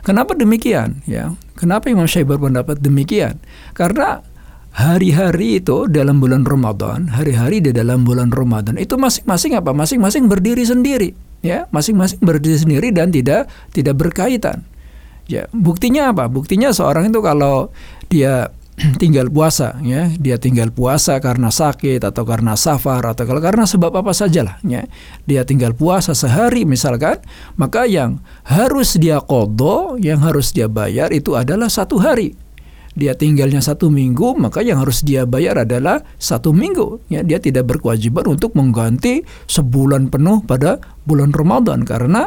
Kenapa 0.00 0.32
demikian? 0.32 1.04
Ya 1.04 1.36
kenapa 1.60 1.92
Imam 1.92 2.08
Syafi'i 2.08 2.24
berpendapat 2.24 2.80
demikian? 2.80 3.36
Karena 3.76 4.24
hari-hari 4.72 5.60
itu 5.60 5.84
dalam 5.92 6.24
bulan 6.24 6.48
Ramadan 6.48 7.12
hari-hari 7.12 7.60
di 7.60 7.68
dalam 7.76 8.08
bulan 8.08 8.32
Ramadan 8.32 8.80
itu 8.80 8.96
masing-masing 8.96 9.60
apa? 9.60 9.76
Masing-masing 9.76 10.24
berdiri 10.24 10.64
sendiri. 10.64 11.12
Ya 11.44 11.68
masing-masing 11.68 12.18
berdiri 12.24 12.56
sendiri 12.56 12.88
dan 12.96 13.12
tidak 13.12 13.52
tidak 13.76 13.94
berkaitan 14.00 14.64
Ya, 15.28 15.44
buktinya 15.52 16.08
apa? 16.08 16.24
Buktinya 16.26 16.72
seorang 16.72 17.12
itu 17.12 17.20
kalau 17.20 17.68
dia 18.08 18.48
tinggal 19.02 19.28
puasa 19.28 19.76
ya, 19.84 20.08
dia 20.16 20.40
tinggal 20.40 20.72
puasa 20.72 21.20
karena 21.20 21.52
sakit 21.52 22.00
atau 22.00 22.24
karena 22.24 22.56
safar 22.56 23.04
atau 23.04 23.28
kalau 23.28 23.44
karena 23.44 23.68
sebab 23.68 23.92
apa 23.92 24.16
sajalah 24.16 24.56
ya. 24.64 24.88
Dia 25.28 25.44
tinggal 25.44 25.76
puasa 25.76 26.16
sehari 26.16 26.64
misalkan, 26.64 27.20
maka 27.60 27.84
yang 27.84 28.24
harus 28.48 28.96
dia 28.96 29.20
kodo, 29.20 30.00
yang 30.00 30.24
harus 30.24 30.56
dia 30.56 30.64
bayar 30.66 31.12
itu 31.12 31.36
adalah 31.36 31.68
satu 31.68 32.00
hari. 32.00 32.32
Dia 32.98 33.14
tinggalnya 33.14 33.62
satu 33.62 33.94
minggu, 33.94 34.34
maka 34.34 34.58
yang 34.58 34.82
harus 34.82 35.06
dia 35.06 35.22
bayar 35.22 35.62
adalah 35.62 36.02
satu 36.18 36.50
minggu. 36.50 36.98
Ya, 37.06 37.22
dia 37.22 37.38
tidak 37.38 37.70
berkewajiban 37.70 38.26
untuk 38.26 38.58
mengganti 38.58 39.22
sebulan 39.46 40.10
penuh 40.10 40.42
pada 40.42 40.82
bulan 41.06 41.30
Ramadan 41.30 41.86
karena 41.86 42.26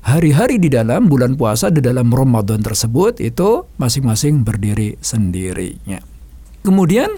hari-hari 0.00 0.56
di 0.56 0.72
dalam 0.72 1.06
bulan 1.06 1.36
puasa 1.36 1.68
di 1.68 1.84
dalam 1.84 2.08
Ramadan 2.08 2.64
tersebut 2.64 3.20
itu 3.20 3.68
masing-masing 3.76 4.42
berdiri 4.46 4.96
sendirinya. 5.00 6.00
Kemudian 6.64 7.08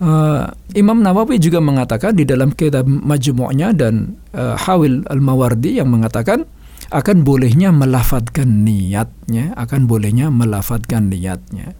uh, 0.00 0.48
Imam 0.72 1.00
Nawawi 1.00 1.40
juga 1.40 1.60
mengatakan 1.60 2.16
di 2.16 2.24
dalam 2.24 2.52
kitab 2.52 2.88
Majmu'nya 2.88 3.76
dan 3.76 4.16
uh, 4.32 4.56
Hawil 4.56 5.04
Al-Mawardi 5.08 5.80
yang 5.80 5.92
mengatakan 5.92 6.48
akan 6.88 7.20
bolehnya 7.20 7.68
melafadkan 7.68 8.64
niatnya, 8.64 9.52
akan 9.60 9.84
bolehnya 9.84 10.32
melafadkan 10.32 11.12
niatnya. 11.12 11.76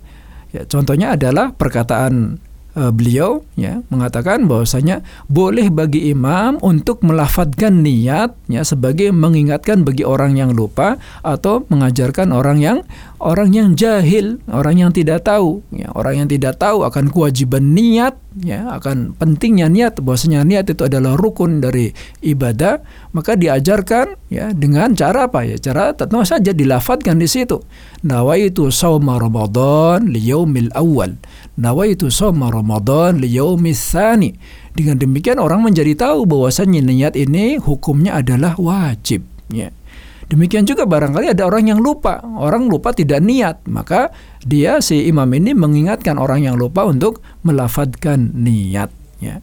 Ya, 0.53 0.65
contohnya 0.69 1.17
adalah 1.17 1.53
perkataan 1.57 2.41
uh, 2.79 2.95
beliau 2.95 3.43
ya 3.59 3.83
mengatakan 3.91 4.47
bahwasanya 4.47 5.03
boleh 5.27 5.67
bagi 5.75 6.15
imam 6.15 6.63
untuk 6.63 7.03
melafadkan 7.03 7.83
niat 7.83 8.39
ya 8.47 8.63
sebagai 8.63 9.11
mengingatkan 9.11 9.83
bagi 9.83 10.07
orang 10.07 10.39
yang 10.39 10.55
lupa 10.55 11.03
atau 11.27 11.67
mengajarkan 11.67 12.31
orang 12.31 12.63
yang 12.63 12.79
orang 13.19 13.51
yang 13.51 13.69
jahil, 13.75 14.39
orang 14.47 14.79
yang 14.79 14.91
tidak 14.95 15.27
tahu 15.27 15.61
ya, 15.75 15.91
orang 15.95 16.25
yang 16.25 16.29
tidak 16.31 16.55
tahu 16.57 16.87
akan 16.87 17.11
kewajiban 17.11 17.75
niat 17.75 18.15
ya, 18.39 18.71
akan 18.79 19.19
pentingnya 19.19 19.67
niat 19.67 19.99
bahwasanya 19.99 20.47
niat 20.47 20.71
itu 20.71 20.87
adalah 20.87 21.19
rukun 21.19 21.59
dari 21.59 21.91
ibadah, 22.23 22.79
maka 23.11 23.35
diajarkan 23.35 24.15
ya 24.31 24.55
dengan 24.55 24.95
cara 24.95 25.27
apa 25.27 25.43
ya? 25.43 25.59
Cara 25.59 25.91
tentu 25.99 26.23
saja 26.23 26.55
dilafadkan 26.55 27.19
di 27.19 27.27
situ. 27.27 27.59
Nawaitu 28.07 28.71
shauma 28.71 29.19
Ramadan 29.19 30.07
liyaumil 30.07 30.71
awal 30.79 31.19
nawaitu 31.59 32.09
soma 32.09 32.49
Ramadan 32.49 33.19
liyaumis 33.19 33.83
tsani. 33.83 34.39
Dengan 34.73 34.95
demikian 34.95 35.43
orang 35.43 35.67
menjadi 35.67 35.99
tahu 35.99 36.23
bahwasanya 36.23 36.79
niat 36.87 37.19
ini 37.19 37.59
hukumnya 37.59 38.23
adalah 38.23 38.55
wajib, 38.55 39.27
ya. 39.51 39.75
Demikian 40.29 40.69
juga 40.69 40.85
barangkali 40.85 41.33
ada 41.33 41.49
orang 41.49 41.73
yang 41.73 41.81
lupa, 41.81 42.21
orang 42.21 42.69
lupa 42.69 42.93
tidak 42.93 43.25
niat, 43.25 43.65
maka 43.67 44.13
dia 44.45 44.79
si 44.79 45.09
imam 45.09 45.27
ini 45.33 45.57
mengingatkan 45.57 46.21
orang 46.21 46.45
yang 46.45 46.55
lupa 46.55 46.85
untuk 46.87 47.25
melafadkan 47.43 48.31
niat, 48.39 48.93
ya. 49.19 49.43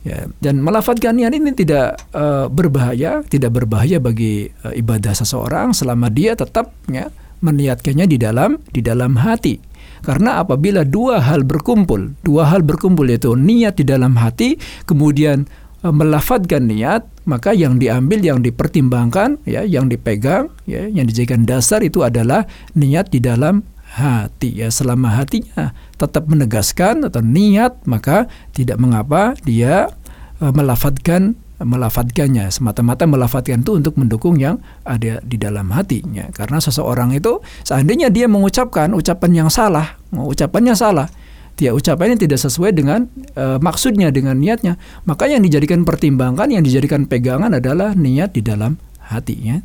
Ya, 0.00 0.32
dan 0.40 0.64
melafadkan 0.64 1.12
niat 1.12 1.36
ini 1.36 1.52
tidak 1.52 2.00
uh, 2.16 2.48
berbahaya, 2.48 3.20
tidak 3.28 3.52
berbahaya 3.52 4.00
bagi 4.00 4.48
uh, 4.64 4.72
ibadah 4.72 5.12
seseorang 5.12 5.76
selama 5.76 6.08
dia 6.08 6.32
tetap 6.32 6.72
ya 6.88 7.12
meniatkannya 7.44 8.08
di 8.08 8.16
dalam 8.16 8.56
di 8.72 8.80
dalam 8.80 9.20
hati. 9.20 9.69
Karena 10.00 10.40
apabila 10.40 10.82
dua 10.84 11.20
hal 11.20 11.44
berkumpul, 11.44 12.16
dua 12.24 12.48
hal 12.48 12.64
berkumpul 12.64 13.04
yaitu 13.08 13.36
niat 13.36 13.76
di 13.76 13.84
dalam 13.84 14.16
hati, 14.16 14.56
kemudian 14.88 15.44
uh, 15.84 15.92
melafadkan 15.92 16.64
niat, 16.68 17.04
maka 17.28 17.52
yang 17.52 17.76
diambil, 17.76 18.24
yang 18.24 18.40
dipertimbangkan, 18.40 19.40
ya, 19.44 19.62
yang 19.62 19.92
dipegang, 19.92 20.48
ya, 20.64 20.88
yang 20.88 21.04
dijadikan 21.04 21.44
dasar 21.44 21.84
itu 21.84 22.00
adalah 22.00 22.48
niat 22.72 23.12
di 23.12 23.20
dalam 23.20 23.60
hati. 23.96 24.56
Ya, 24.56 24.72
selama 24.72 25.20
hatinya 25.20 25.76
tetap 26.00 26.26
menegaskan 26.30 27.04
atau 27.04 27.20
niat, 27.20 27.84
maka 27.84 28.24
tidak 28.56 28.80
mengapa 28.80 29.36
dia 29.44 29.92
uh, 30.40 30.52
melafadkan 30.52 31.36
melafadkannya 31.60 32.48
semata-mata 32.48 33.04
melafadkan 33.04 33.60
itu 33.60 33.76
untuk 33.76 33.94
mendukung 34.00 34.40
yang 34.40 34.58
ada 34.88 35.20
di 35.20 35.36
dalam 35.36 35.68
hatinya. 35.70 36.28
Karena 36.32 36.58
seseorang 36.58 37.12
itu 37.12 37.44
seandainya 37.62 38.08
dia 38.08 38.26
mengucapkan 38.26 38.92
ucapan 38.96 39.44
yang 39.44 39.48
salah 39.52 40.00
ucapannya 40.10 40.74
salah 40.74 41.06
dia 41.54 41.76
ucapannya 41.76 42.16
tidak 42.16 42.40
sesuai 42.40 42.72
dengan 42.72 43.06
e, 43.36 43.60
maksudnya 43.60 44.08
dengan 44.08 44.34
niatnya 44.40 44.80
maka 45.04 45.28
yang 45.28 45.44
dijadikan 45.44 45.84
pertimbangan 45.84 46.48
yang 46.48 46.64
dijadikan 46.64 47.04
pegangan 47.04 47.52
adalah 47.52 47.92
niat 47.92 48.32
di 48.32 48.42
dalam 48.42 48.80
hatinya. 49.12 49.60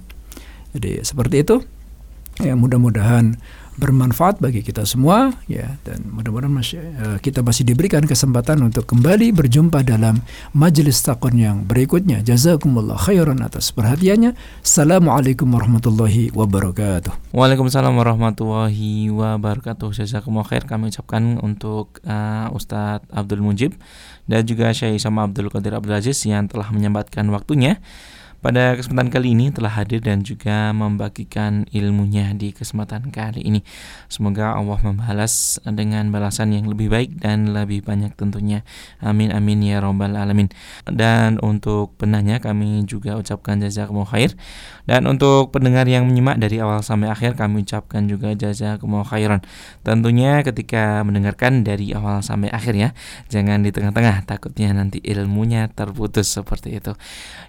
Jadi 0.75 1.01
seperti 1.01 1.45
itu. 1.45 1.57
Ya 2.43 2.51
mudah-mudahan 2.51 3.39
bermanfaat 3.75 4.39
bagi 4.39 4.63
kita 4.63 4.87
semua 4.87 5.35
ya. 5.47 5.75
Dan 5.83 6.07
mudah-mudahan 6.11 6.51
masih, 6.51 6.79
uh, 6.79 7.17
kita 7.19 7.43
masih 7.43 7.67
diberikan 7.67 8.03
kesempatan 8.03 8.63
untuk 8.63 8.87
kembali 8.87 9.35
berjumpa 9.35 9.83
dalam 9.83 10.23
majelis 10.55 10.99
takon 11.03 11.35
yang 11.35 11.57
berikutnya. 11.67 12.23
Jazakumullah 12.23 12.97
khairan 12.99 13.43
atas 13.43 13.71
perhatiannya. 13.75 14.33
Assalamualaikum 14.63 15.47
warahmatullahi 15.51 16.31
wabarakatuh. 16.31 17.35
Waalaikumsalam 17.35 17.93
warahmatullahi 17.95 19.11
wabarakatuh. 19.11 19.91
Jazakumullah 19.91 20.47
khair 20.47 20.63
kami 20.63 20.89
ucapkan 20.89 21.37
untuk 21.43 21.99
uh, 22.07 22.47
Ustadz 22.55 23.07
Abdul 23.11 23.43
Mujib 23.43 23.75
dan 24.25 24.41
juga 24.47 24.73
Syekh 24.73 24.97
Sama 24.97 25.29
Abdul 25.29 25.53
Qadir 25.53 25.77
Abdul 25.77 25.93
Aziz 25.93 26.17
yang 26.25 26.49
telah 26.49 26.71
menyempatkan 26.73 27.27
waktunya 27.29 27.77
pada 28.45 28.77
kesempatan 28.77 29.09
kali 29.09 29.33
ini 29.33 29.49
telah 29.49 29.73
hadir 29.73 30.05
dan 30.05 30.21
juga 30.21 30.69
membagikan 30.69 31.65
ilmunya 31.73 32.29
di 32.37 32.53
kesempatan 32.53 33.09
kali 33.09 33.41
ini. 33.41 33.65
Semoga 34.05 34.53
Allah 34.53 34.77
membalas 34.85 35.57
dengan 35.65 36.13
balasan 36.13 36.53
yang 36.53 36.69
lebih 36.69 36.93
baik 36.93 37.17
dan 37.17 37.57
lebih 37.57 37.81
banyak 37.81 38.13
tentunya. 38.13 38.61
Amin 39.01 39.33
amin 39.33 39.65
ya 39.65 39.81
robbal 39.81 40.13
alamin. 40.13 40.53
Dan 40.85 41.41
untuk 41.41 41.97
penanya 41.97 42.37
kami 42.37 42.85
juga 42.85 43.17
ucapkan 43.17 43.57
jazakumullah 43.57 44.13
khair. 44.13 44.37
Dan 44.85 45.09
untuk 45.09 45.49
pendengar 45.49 45.89
yang 45.89 46.05
menyimak 46.05 46.37
dari 46.37 46.61
awal 46.61 46.85
sampai 46.85 47.09
akhir 47.09 47.41
kami 47.41 47.65
ucapkan 47.65 48.05
juga 48.05 48.37
jazakumullah 48.37 49.09
khairan. 49.09 49.41
Tentunya 49.81 50.45
ketika 50.45 51.01
mendengarkan 51.01 51.65
dari 51.65 51.97
awal 51.97 52.21
sampai 52.21 52.53
akhir 52.53 52.77
ya, 52.77 52.89
jangan 53.25 53.65
di 53.65 53.73
tengah-tengah 53.73 54.21
takutnya 54.29 54.69
nanti 54.77 55.01
ilmunya 55.01 55.65
terputus 55.73 56.29
seperti 56.29 56.77
itu. 56.77 56.93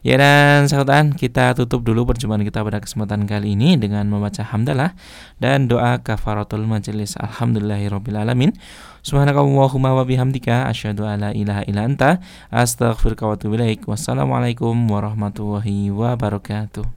Ya 0.00 0.16
dan 0.16 0.64
sahabat 0.64 0.85
Sultan, 0.86 1.18
kita 1.18 1.50
tutup 1.58 1.82
dulu 1.82 2.06
perjumpaan 2.06 2.46
kita 2.46 2.62
pada 2.62 2.78
kesempatan 2.78 3.26
kali 3.26 3.58
ini 3.58 3.74
dengan 3.74 4.06
membaca 4.06 4.46
hamdalah 4.46 4.94
dan 5.42 5.66
doa 5.66 5.98
kafaratul 5.98 6.62
majelis. 6.62 7.18
Alhamdulillahirabbil 7.18 8.14
Subhanakallahumma 9.02 9.98
wa 9.98 10.06
bihamdika 10.06 10.70
asyhadu 10.70 11.02
alla 11.02 11.34
ilaha 11.34 11.66
illa 11.66 11.90
anta 11.90 12.22
astaghfiruka 12.54 13.26
wa 13.26 13.34
atubu 13.34 13.58
ilaik. 13.58 13.82
Wassalamualaikum 13.82 14.78
warahmatullahi 14.86 15.90
wabarakatuh. 15.90 16.95